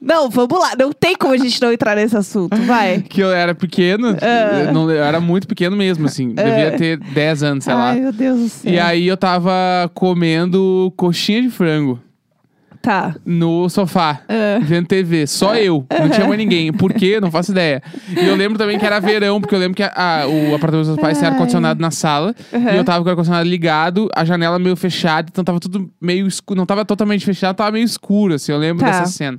não, 0.00 0.30
vamos 0.30 0.58
lá. 0.58 0.72
Não 0.78 0.92
tem 0.92 1.14
como 1.16 1.34
a 1.34 1.36
gente 1.36 1.60
não 1.60 1.72
entrar 1.72 1.94
nesse 1.96 2.16
assunto. 2.16 2.56
Vai. 2.62 3.00
Que 3.02 3.20
eu 3.22 3.30
era 3.30 3.54
pequeno, 3.54 4.08
eu, 4.66 4.72
não- 4.72 4.90
eu 4.90 5.02
era 5.02 5.20
muito 5.20 5.46
pequeno 5.46 5.76
mesmo, 5.76 6.06
assim. 6.06 6.28
Devia 6.34 6.72
ter 6.76 6.96
10 6.98 7.42
anos, 7.42 7.64
sei 7.64 7.74
lá. 7.74 7.90
Ai, 7.90 8.00
meu 8.00 8.12
Deus 8.12 8.40
do 8.40 8.48
céu. 8.48 8.72
E 8.72 8.78
aí 8.78 9.06
eu 9.06 9.16
tava 9.16 9.52
comendo 9.94 10.92
coxinha 10.96 11.42
de 11.42 11.50
frango 11.50 12.00
Tá. 12.88 13.14
no 13.26 13.68
sofá, 13.68 14.20
Ah. 14.28 14.58
vendo 14.62 14.86
TV. 14.86 15.26
Só 15.26 15.54
eu, 15.56 15.84
não 16.00 16.08
tinha 16.08 16.26
mais 16.26 16.38
ninguém. 16.38 16.72
Por 16.72 16.92
quê? 16.94 17.20
Não 17.20 17.30
faço 17.30 17.50
ideia. 17.52 17.82
E 18.16 18.26
eu 18.26 18.34
lembro 18.34 18.56
também 18.56 18.78
que 18.78 18.86
era 18.86 18.98
verão, 18.98 19.40
porque 19.40 19.54
eu 19.54 19.58
lembro 19.58 19.74
que 19.76 19.82
a- 19.82 19.92
a- 19.94 20.26
o 20.26 20.54
apartamento 20.54 20.86
dos 20.86 20.88
meus 20.88 21.00
pais 21.00 21.18
tinha 21.18 21.28
Ai. 21.28 21.34
ar-condicionado 21.34 21.80
na 21.82 21.90
sala. 21.90 22.34
E 22.52 22.76
eu 22.76 22.84
tava 22.84 23.00
com 23.02 23.08
o 23.08 23.10
ar-condicionado 23.10 23.46
ligado, 23.48 24.08
a 24.14 24.24
janela 24.24 24.58
meio 24.58 24.74
fechada, 24.74 25.28
então 25.30 25.44
tava 25.44 25.60
tudo 25.60 25.90
meio 26.00 26.26
escuro. 26.26 26.56
Não 26.58 26.64
tava 26.64 26.82
totalmente 26.84 27.26
fechado, 27.26 27.56
tava 27.56 27.72
meio 27.72 27.84
escuro, 27.84 28.34
assim. 28.34 28.52
Eu 28.52 28.58
lembro 28.58 28.82
Tá. 28.84 28.90
dessa 28.90 29.06
cena. 29.12 29.38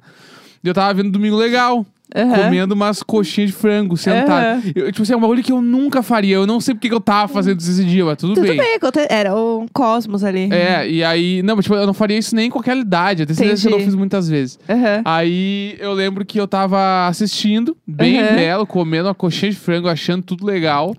E 0.63 0.67
eu 0.67 0.73
tava 0.73 0.93
vendo 0.93 1.09
Domingo 1.09 1.35
Legal. 1.37 1.83
Aham. 2.15 2.43
Comendo 2.45 2.73
umas 2.73 3.03
coxinhas 3.03 3.51
de 3.51 3.55
frango, 3.55 3.95
sentado. 3.95 4.57
Aham. 4.59 4.71
Eu, 4.75 4.91
tipo 4.91 5.03
assim, 5.03 5.13
é 5.13 5.17
um 5.17 5.19
bagulho 5.19 5.43
que 5.43 5.51
eu 5.51 5.61
nunca 5.61 6.01
faria. 6.01 6.35
Eu 6.35 6.47
não 6.47 6.59
sei 6.59 6.73
porque 6.73 6.89
que 6.89 6.93
eu 6.95 6.99
tava 6.99 7.31
fazendo 7.31 7.59
isso 7.59 7.69
esse 7.69 7.85
dia, 7.85 8.03
mas 8.03 8.17
tudo, 8.17 8.33
Tudo 8.33 8.47
bem. 8.47 8.57
bem, 8.57 8.75
aconte- 8.75 9.05
era 9.09 9.35
um 9.35 9.67
cosmos 9.71 10.23
ali. 10.23 10.49
É, 10.51 10.89
e 10.89 11.03
aí. 11.03 11.43
Não, 11.43 11.55
mas 11.55 11.65
tipo, 11.65 11.75
eu 11.75 11.85
não 11.85 11.93
faria 11.93 12.17
isso 12.17 12.35
nem 12.35 12.47
em 12.47 12.49
qualquer 12.49 12.75
idade. 12.77 13.21
Eu 13.21 13.27
tenho 13.27 13.37
certeza 13.37 13.61
que 13.61 13.73
eu 13.73 13.77
não 13.77 13.85
fiz 13.85 13.93
muitas 13.95 14.27
vezes. 14.27 14.59
Aham. 14.67 15.01
Aí 15.05 15.75
eu 15.79 15.93
lembro 15.93 16.25
que 16.25 16.39
eu 16.39 16.47
tava 16.47 17.07
assistindo, 17.07 17.77
bem 17.85 18.19
Uhum. 18.19 18.35
belo, 18.35 18.65
comendo 18.65 19.07
uma 19.07 19.13
coxinha 19.15 19.51
de 19.51 19.57
frango, 19.57 19.87
achando 19.87 20.23
tudo 20.23 20.45
legal. 20.45 20.95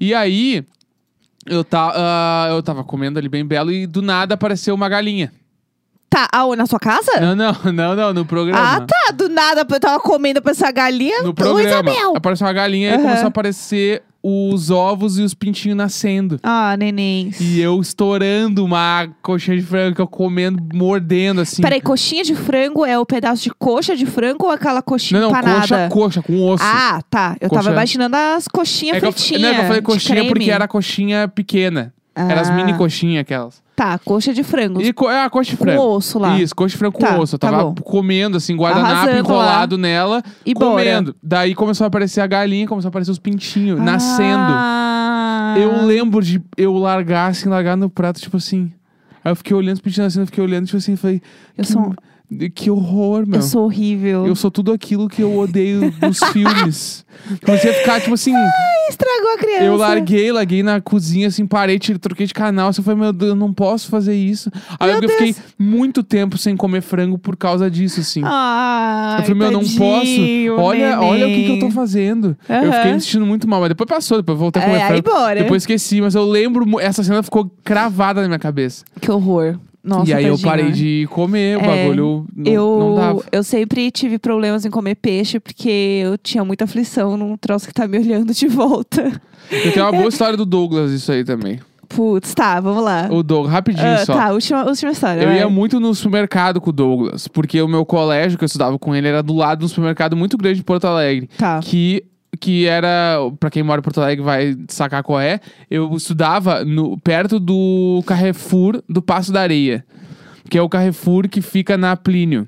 E 0.00 0.12
aí. 0.14 0.64
Eu, 1.46 1.62
ta, 1.62 1.92
ah, 1.94 2.46
eu 2.50 2.62
tava 2.62 2.82
comendo 2.82 3.18
ali 3.18 3.28
bem 3.28 3.44
belo 3.44 3.70
e 3.70 3.86
do 3.86 4.00
nada 4.00 4.32
apareceu 4.34 4.74
uma 4.74 4.88
galinha. 4.88 5.30
Tá, 6.14 6.28
ah, 6.30 6.46
na 6.56 6.64
sua 6.64 6.78
casa? 6.78 7.10
Não, 7.20 7.34
não, 7.34 7.72
não, 7.72 7.96
não, 7.96 8.14
no 8.14 8.24
programa. 8.24 8.76
Ah, 8.76 8.80
tá. 8.80 9.10
Do 9.12 9.28
nada, 9.28 9.66
eu 9.68 9.80
tava 9.80 9.98
comendo 9.98 10.40
pra 10.40 10.52
essa 10.52 10.70
galinha. 10.70 11.24
No 11.24 11.34
programa. 11.34 11.68
Isabel. 11.90 12.14
Apareceu 12.16 12.46
uma 12.46 12.52
galinha 12.52 12.90
e 12.90 12.92
Aham. 12.94 13.02
começou 13.02 13.24
a 13.24 13.28
aparecer 13.28 14.00
os 14.22 14.70
ovos 14.70 15.18
e 15.18 15.22
os 15.22 15.34
pintinhos 15.34 15.76
nascendo. 15.76 16.38
Ah, 16.40 16.76
neném. 16.78 17.32
E 17.40 17.60
eu 17.60 17.80
estourando 17.80 18.64
uma 18.64 19.08
coxinha 19.22 19.56
de 19.56 19.62
frango, 19.64 19.96
que 19.96 20.00
eu 20.00 20.06
comendo, 20.06 20.62
mordendo, 20.72 21.40
assim. 21.40 21.60
Peraí, 21.60 21.80
coxinha 21.80 22.22
de 22.22 22.36
frango 22.36 22.86
é 22.86 22.96
o 22.96 23.04
pedaço 23.04 23.42
de 23.42 23.50
coxa 23.50 23.96
de 23.96 24.06
frango 24.06 24.46
ou 24.46 24.52
aquela 24.52 24.80
coxinha 24.82 25.20
Não, 25.20 25.30
não, 25.32 25.36
empanada? 25.36 25.60
coxa, 25.60 25.88
coxa, 25.90 26.22
com 26.22 26.46
osso. 26.48 26.62
Ah, 26.64 27.02
tá. 27.10 27.36
Eu 27.40 27.48
Coxa- 27.50 27.62
tava 27.64 27.74
imaginando 27.74 28.14
as 28.16 28.46
coxinhas 28.46 28.98
É 28.98 29.00
que 29.00 29.06
eu, 29.06 29.12
fritinhas. 29.12 29.42
não, 29.42 29.48
é 29.48 29.54
que 29.54 29.60
eu 29.60 29.64
falei 29.64 29.80
de 29.80 29.86
coxinha 29.86 30.14
creme. 30.20 30.28
porque 30.30 30.50
era 30.52 30.68
coxinha 30.68 31.26
pequena. 31.28 31.92
Era 32.14 32.40
as 32.40 32.48
Ah. 32.50 32.54
mini 32.54 32.74
coxinhas 32.74 33.22
aquelas. 33.22 33.62
Tá, 33.74 33.98
coxa 33.98 34.32
de 34.32 34.44
frango. 34.44 34.80
E 34.80 34.92
co- 34.92 35.10
é 35.10 35.24
a 35.24 35.28
coxa 35.30 35.50
de 35.50 35.56
com 35.56 35.64
frango. 35.64 35.82
osso 35.82 36.16
lá. 36.18 36.38
Isso, 36.38 36.54
coxa 36.54 36.70
de 36.72 36.78
frango 36.78 36.94
com 36.96 37.04
Tá, 37.04 37.18
osso. 37.18 37.34
Eu 37.34 37.38
tá 37.40 37.50
tava 37.50 37.64
bom. 37.64 37.74
comendo, 37.82 38.36
assim, 38.36 38.54
guardanapo 38.56 38.92
Arrasando 38.94 39.18
enrolado 39.18 39.76
nela, 39.78 40.22
E 40.46 40.54
bora. 40.54 40.66
comendo. 40.70 41.16
Daí 41.20 41.56
começou 41.56 41.84
a 41.84 41.88
aparecer 41.88 42.20
a 42.20 42.26
galinha, 42.28 42.68
começou 42.68 42.86
a 42.88 42.90
aparecer 42.90 43.10
os 43.10 43.18
pintinhos, 43.18 43.80
nascendo. 43.80 44.52
Ah. 44.52 45.54
Eu 45.58 45.84
lembro 45.84 46.22
de 46.22 46.40
eu 46.56 46.72
largar, 46.76 47.30
assim, 47.30 47.48
largar 47.48 47.76
no 47.76 47.90
prato, 47.90 48.20
tipo 48.20 48.36
assim. 48.36 48.72
Aí 49.24 49.32
eu 49.32 49.36
fiquei 49.36 49.56
olhando 49.56 49.74
os 49.74 49.80
pintinhos 49.80 50.06
nascendo, 50.06 50.22
eu 50.22 50.26
fiquei 50.26 50.44
olhando, 50.44 50.66
tipo 50.66 50.76
assim, 50.76 50.94
falei. 50.96 51.20
Eu 51.58 51.64
que, 51.64 51.72
sou- 51.72 51.94
que 52.54 52.70
horror, 52.70 53.26
meu. 53.26 53.40
Eu 53.40 53.42
sou 53.42 53.64
horrível. 53.64 54.26
Eu 54.26 54.34
sou 54.34 54.50
tudo 54.50 54.72
aquilo 54.72 55.08
que 55.08 55.22
eu 55.22 55.36
odeio 55.38 55.90
dos 55.92 56.18
filmes. 56.32 57.04
Comecei 57.44 57.70
a 57.70 57.74
ficar, 57.74 58.00
tipo 58.00 58.14
assim, 58.14 58.32
Estragou 58.88 59.34
a 59.34 59.38
criança. 59.38 59.64
eu 59.64 59.76
larguei, 59.76 60.32
larguei 60.32 60.62
na 60.62 60.80
cozinha, 60.80 61.28
assim, 61.28 61.46
parei, 61.46 61.78
tirei, 61.78 61.98
troquei 61.98 62.26
de 62.26 62.34
canal. 62.34 62.68
Assim, 62.68 62.80
eu 62.80 62.84
falei, 62.84 63.00
meu 63.00 63.12
Deus, 63.12 63.30
eu 63.30 63.34
não 63.36 63.52
posso 63.52 63.88
fazer 63.88 64.14
isso. 64.14 64.50
Aí 64.80 64.90
Meu 64.92 65.02
eu 65.02 65.08
fiquei 65.08 65.32
Deus. 65.32 65.44
muito 65.58 66.02
tempo 66.02 66.36
sem 66.36 66.56
comer 66.56 66.80
frango 66.82 67.16
por 67.16 67.36
causa 67.36 67.70
disso, 67.70 68.00
assim. 68.00 68.22
Ah, 68.24 69.16
eu 69.18 69.22
falei, 69.24 69.38
meu, 69.38 69.50
não 69.52 69.60
posso. 69.60 70.20
Olha, 70.58 71.00
olha 71.00 71.26
o 71.26 71.30
que, 71.30 71.44
que 71.44 71.50
eu 71.52 71.58
tô 71.60 71.70
fazendo. 71.70 72.36
Eu 72.48 72.56
Aham. 72.56 72.72
fiquei 72.72 72.92
me 72.94 73.00
sentindo 73.00 73.26
muito 73.26 73.48
mal, 73.48 73.60
mas 73.60 73.68
depois 73.68 73.88
passou, 73.88 74.18
depois 74.18 74.34
eu 74.36 74.40
voltei 74.40 74.60
a 74.62 74.64
comer 74.66 74.78
É, 74.78 74.82
aí 74.82 74.88
frango. 74.88 75.02
bora. 75.10 75.42
Depois 75.42 75.62
esqueci, 75.62 76.00
mas 76.00 76.14
eu 76.14 76.24
lembro, 76.24 76.80
essa 76.80 77.02
cena 77.02 77.22
ficou 77.22 77.50
cravada 77.62 78.20
na 78.22 78.28
minha 78.28 78.38
cabeça. 78.40 78.84
Que 79.00 79.10
horror. 79.10 79.58
Nossa, 79.84 80.10
e 80.10 80.14
aí 80.14 80.24
eu 80.24 80.38
parei 80.38 80.70
de 80.72 81.06
comer, 81.10 81.58
o 81.58 81.60
É, 81.60 81.66
bagulho 81.66 82.26
não, 82.34 82.52
eu, 82.52 82.76
não 82.78 82.94
dava. 82.94 83.24
eu 83.30 83.42
sempre 83.44 83.90
tive 83.90 84.18
problemas 84.18 84.64
em 84.64 84.70
comer 84.70 84.94
peixe 84.94 85.38
porque 85.38 86.00
eu 86.02 86.16
tinha 86.16 86.42
muita 86.44 86.64
aflição 86.64 87.16
num 87.18 87.36
troço 87.36 87.66
que 87.68 87.74
tá 87.74 87.86
me 87.86 87.98
olhando 87.98 88.32
de 88.32 88.46
volta. 88.48 89.20
Eu 89.52 89.72
tenho 89.72 89.84
uma 89.84 89.92
boa 89.92 90.08
história 90.08 90.36
do 90.38 90.46
Douglas, 90.46 90.90
isso 90.90 91.12
aí 91.12 91.22
também. 91.22 91.60
Putz, 91.86 92.32
tá, 92.34 92.58
vamos 92.60 92.82
lá. 92.82 93.08
O 93.10 93.22
Douglas, 93.22 93.52
rapidinho 93.52 93.86
Ah, 93.86 93.98
só. 94.06 94.14
tá, 94.14 94.32
última, 94.32 94.64
última 94.64 94.90
história. 94.90 95.20
Eu 95.20 95.28
vai. 95.28 95.36
ia 95.38 95.48
muito 95.50 95.78
no 95.78 95.94
supermercado 95.94 96.60
com 96.60 96.70
o 96.70 96.72
Douglas, 96.72 97.28
porque 97.28 97.60
o 97.60 97.68
meu 97.68 97.84
colégio 97.84 98.38
que 98.38 98.42
eu 98.44 98.46
estudava 98.46 98.78
com 98.78 98.94
ele 98.96 99.06
era 99.06 99.22
do 99.22 99.34
lado 99.34 99.58
de 99.58 99.64
um 99.66 99.68
supermercado 99.68 100.16
muito 100.16 100.36
grande 100.38 100.56
de 100.56 100.64
Porto 100.64 100.86
Alegre. 100.86 101.28
Tá. 101.36 101.60
Que, 101.62 102.02
que 102.40 102.66
era, 102.66 103.18
pra 103.38 103.50
quem 103.50 103.62
mora 103.62 103.80
em 103.80 103.82
Porto 103.82 104.00
Alegre 104.00 104.24
vai 104.24 104.56
sacar 104.68 105.02
qual 105.02 105.20
é, 105.20 105.40
eu 105.70 105.94
estudava 105.94 106.64
no, 106.64 106.98
perto 106.98 107.38
do 107.40 108.02
Carrefour 108.06 108.82
do 108.88 109.00
Passo 109.02 109.32
da 109.32 109.40
Areia. 109.40 109.84
Que 110.48 110.58
é 110.58 110.62
o 110.62 110.68
Carrefour 110.68 111.28
que 111.28 111.40
fica 111.40 111.76
na 111.78 111.96
Plínio. 111.96 112.46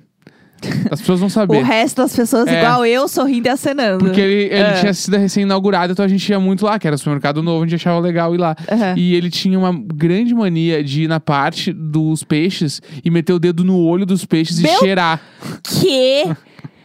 As 0.90 1.00
pessoas 1.00 1.20
vão 1.20 1.26
O 1.28 1.30
saber. 1.30 1.62
resto 1.62 1.96
das 1.98 2.16
pessoas, 2.16 2.46
É. 2.48 2.58
igual 2.58 2.84
eu, 2.84 3.06
sorrindo 3.08 3.46
e 3.46 3.50
acenando. 3.50 4.04
Porque 4.04 4.20
ele, 4.20 4.44
ele 4.54 4.62
Ah. 4.62 4.72
tinha 4.80 4.94
sido 4.94 5.16
recém-inaugurado, 5.16 5.92
então 5.92 6.04
a 6.04 6.08
gente 6.08 6.28
ia 6.28 6.40
muito 6.40 6.64
lá, 6.64 6.78
que 6.78 6.86
era 6.86 6.96
supermercado 6.96 7.42
novo, 7.42 7.62
a 7.62 7.66
gente 7.66 7.74
achava 7.76 8.00
legal 8.00 8.34
ir 8.34 8.38
lá. 8.38 8.56
Aham. 8.70 8.94
E 8.96 9.14
ele 9.14 9.30
tinha 9.30 9.58
uma 9.58 9.72
grande 9.72 10.34
mania 10.34 10.82
de 10.82 11.02
ir 11.04 11.08
na 11.08 11.20
parte 11.20 11.72
dos 11.72 12.24
peixes 12.24 12.80
e 13.04 13.10
meter 13.10 13.32
o 13.34 13.38
dedo 13.38 13.64
no 13.64 13.78
olho 13.78 14.06
dos 14.06 14.24
peixes 14.24 14.58
Meu- 14.58 14.72
e 14.72 14.76
cheirar. 14.78 15.20
Que? 15.62 16.24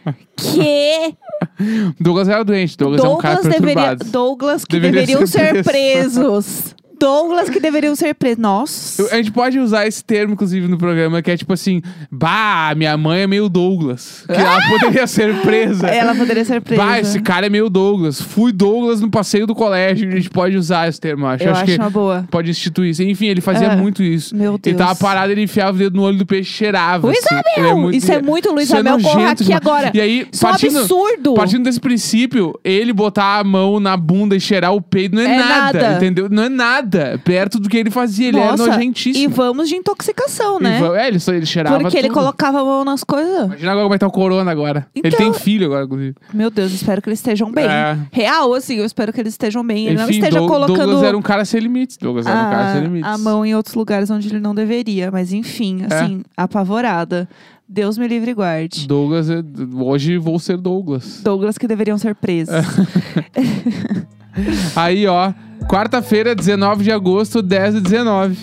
que? 0.36 1.14
Douglas 2.00 2.28
era 2.28 2.44
doente, 2.44 2.76
Douglas, 2.76 3.04
é 3.04 3.08
um 3.08 3.18
cara 3.18 3.34
Douglas, 3.36 3.52
deveria, 3.54 3.74
perturbado. 3.74 4.10
Douglas 4.10 4.64
que 4.64 4.72
Deveria 4.80 5.00
deveriam 5.00 5.26
ser 5.26 5.38
ser 5.56 5.64
preso. 5.64 6.20
presos. 6.20 6.74
Douglas 7.02 7.50
que 7.50 7.58
deveriam 7.58 7.94
ser 7.96 8.14
presos. 8.14 8.38
Nossa. 8.38 9.08
A 9.12 9.16
gente 9.16 9.32
pode 9.32 9.58
usar 9.58 9.86
esse 9.86 10.04
termo, 10.04 10.34
inclusive, 10.34 10.68
no 10.68 10.78
programa, 10.78 11.20
que 11.20 11.30
é 11.30 11.36
tipo 11.36 11.52
assim: 11.52 11.82
Bah, 12.10 12.72
minha 12.76 12.96
mãe 12.96 13.22
é 13.22 13.26
meio 13.26 13.48
Douglas. 13.48 14.24
Que 14.26 14.32
ela 14.32 14.60
poderia 14.68 15.06
ser 15.06 15.34
presa. 15.40 15.88
Ela 15.88 16.14
poderia 16.14 16.44
ser 16.44 16.60
presa. 16.60 16.82
Bah, 16.82 16.98
esse 17.00 17.20
cara 17.20 17.46
é 17.46 17.50
meio 17.50 17.68
Douglas. 17.68 18.20
Fui 18.20 18.52
Douglas 18.52 19.00
no 19.00 19.10
passeio 19.10 19.46
do 19.46 19.54
colégio. 19.54 20.08
A 20.08 20.12
gente 20.16 20.30
pode 20.30 20.56
usar 20.56 20.88
esse 20.88 21.00
termo, 21.00 21.26
acho. 21.26 21.42
Eu 21.44 21.50
acho, 21.52 21.62
acho 21.62 21.72
que 21.72 21.78
uma 21.80 21.90
boa. 21.90 22.26
pode 22.30 22.50
instituir 22.50 22.90
isso. 22.90 23.02
Enfim, 23.02 23.26
ele 23.26 23.40
fazia 23.40 23.68
É. 23.68 23.76
muito 23.76 24.02
isso. 24.02 24.34
Meu 24.36 24.58
Ele 24.64 24.76
tava 24.76 24.90
Deus. 24.90 24.98
parado, 25.00 25.32
ele 25.32 25.42
enfiava 25.42 25.74
o 25.74 25.78
dedo 25.78 25.96
no 25.96 26.02
olho 26.02 26.18
do 26.18 26.26
peixe 26.26 26.50
e 26.50 26.54
cheirava. 26.54 27.06
Luiz 27.06 27.18
assim. 27.18 27.34
Ele 27.56 27.68
Amel! 27.68 27.90
Isso 27.90 28.12
é 28.12 28.22
muito 28.22 28.50
Luiz 28.52 28.70
é 28.70 28.78
Amel, 28.78 29.00
corra 29.00 29.30
aqui 29.30 29.44
demais. 29.44 29.60
agora. 29.60 29.90
E 29.94 30.00
aí, 30.00 30.26
Isso 30.32 30.44
é 30.44 30.48
um 30.48 30.50
partindo, 30.52 30.78
absurdo. 30.78 31.34
partindo 31.34 31.64
desse 31.64 31.80
princípio, 31.80 32.58
ele 32.64 32.92
botar 32.92 33.38
a 33.40 33.44
mão 33.44 33.80
na 33.80 33.96
bunda 33.96 34.36
e 34.36 34.40
cheirar 34.40 34.72
o 34.72 34.80
peido 34.80 35.16
não 35.16 35.22
é, 35.22 35.26
É 35.34 35.38
nada, 35.38 35.80
nada. 35.82 35.96
entendeu? 35.96 36.28
Não 36.30 36.44
é 36.44 36.48
nada. 36.48 36.91
Perto 37.24 37.58
do 37.58 37.68
que 37.68 37.76
ele 37.76 37.90
fazia. 37.90 38.28
Ele 38.28 38.38
Nossa, 38.38 38.62
era 38.64 38.72
E 38.72 38.76
nojentíssimo. 38.76 39.34
vamos 39.34 39.68
de 39.68 39.76
intoxicação, 39.76 40.58
E 40.60 40.62
né? 40.62 40.80
va- 40.80 40.98
É, 41.00 41.08
ele, 41.08 41.18
só- 41.18 41.32
ele 41.32 41.46
cheirava 41.46 41.78
Porque 41.80 41.96
ele 41.96 42.08
tudo. 42.08 42.18
colocava 42.18 42.60
a 42.60 42.64
mão 42.64 42.84
nas 42.84 43.02
coisas. 43.04 43.46
Imagina 43.46 43.70
agora 43.72 43.84
como 43.84 43.88
vai 43.88 43.96
estar 43.96 44.06
o 44.06 44.10
corona 44.10 44.50
agora. 44.50 44.86
ele 44.94 45.08
Então- 45.08 45.18
tem 45.18 45.32
filho 45.32 45.66
agora, 45.66 45.84
inclusive. 45.84 46.14
Meu 46.32 46.50
Deus, 46.50 46.72
espero 46.72 47.00
que 47.02 47.08
eles 47.08 47.18
estejam 47.18 47.50
bem. 47.50 47.66
É. 47.66 47.98
Real, 48.10 48.52
assim, 48.54 48.76
eu 48.76 48.84
espero 48.84 49.12
que 49.12 49.20
eles 49.20 49.34
estejam 49.34 49.64
bem. 49.64 49.86
Ele 49.86 49.96
não 49.96 50.08
esteja 50.10 50.38
Doug- 50.38 50.48
colocando 50.50 50.76
Douglas 50.78 51.02
era 51.02 51.16
um 51.16 51.22
cara 51.22 51.44
sem 51.44 51.60
limites. 51.60 51.96
Douglas 51.96 52.26
era 52.26 52.36
um 52.38 52.50
cara 52.50 52.72
sem 52.72 52.80
a, 52.80 52.84
limites. 52.84 53.08
a 53.10 53.18
mão 53.18 53.44
em 53.46 53.54
outros 53.54 53.74
lugares 53.74 54.10
onde 54.10 54.28
ele 54.28 54.40
não 54.40 54.54
deveria. 54.54 55.10
Mas 55.10 55.32
enfim, 55.32 55.84
É. 55.88 55.94
assim, 55.94 56.22
apavorada. 56.36 57.28
Deus 57.68 57.96
me 57.96 58.06
livre 58.06 58.32
e 58.32 58.34
guarde. 58.34 58.86
Douglas, 58.86 59.30
é- 59.30 59.42
hoje 59.80 60.18
vou 60.18 60.38
ser 60.38 60.58
Douglas. 60.58 61.22
Douglas 61.24 61.56
que 61.56 61.66
deveriam 61.66 61.96
ser 61.96 62.14
presos. 62.14 62.54
Aí, 64.76 65.06
ó, 65.06 65.32
quarta-feira, 65.62 66.34
19 66.34 66.84
de 66.84 66.92
agosto, 66.92 67.42
10 67.42 67.76
e 67.76 67.80
19. 67.80 68.36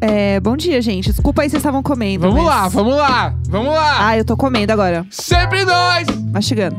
É, 0.00 0.40
bom 0.40 0.56
dia, 0.56 0.82
gente. 0.82 1.10
Desculpa 1.10 1.42
aí 1.42 1.48
se 1.48 1.52
vocês 1.52 1.60
estavam 1.60 1.82
comendo. 1.82 2.22
Vamos 2.26 2.42
mas- 2.44 2.46
lá, 2.46 2.68
vamos 2.68 2.96
lá, 2.96 3.34
vamos 3.48 3.72
lá. 3.72 4.06
Ah, 4.08 4.18
eu 4.18 4.24
tô 4.24 4.36
comendo 4.36 4.72
agora. 4.72 5.06
Sempre 5.10 5.64
nós, 5.64 6.06
Mastigando. 6.32 6.76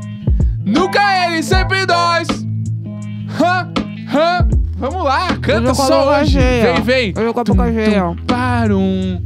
nunca 0.66 1.00
ele, 1.28 1.42
sempre 1.42 1.86
nós. 1.86 2.28
Hã, 3.40 3.72
hã. 4.14 4.48
Vamos 4.76 5.04
lá, 5.06 5.28
canta 5.38 5.68
Eu 5.68 5.72
a 5.72 5.76
só 5.76 6.06
boca 6.06 6.22
hoje. 6.22 6.32
cheia. 6.34 6.74
Vem, 6.82 7.14
vem. 7.14 7.24
Eu 7.24 7.34
tô 7.34 7.56
com 7.56 7.62
a 7.62 7.72
cheia. 7.72 8.02
tum, 8.02 8.16
Parum. 8.28 9.22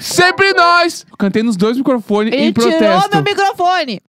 Sempre 0.00 0.52
nós. 0.54 1.04
Cantei 1.18 1.42
nos 1.42 1.56
dois 1.56 1.76
microfones 1.76 2.32
Ele 2.32 2.44
em 2.44 2.52
tirou 2.52 2.70
protesto. 2.70 3.10
meu 3.12 3.22
microfone. 3.24 4.00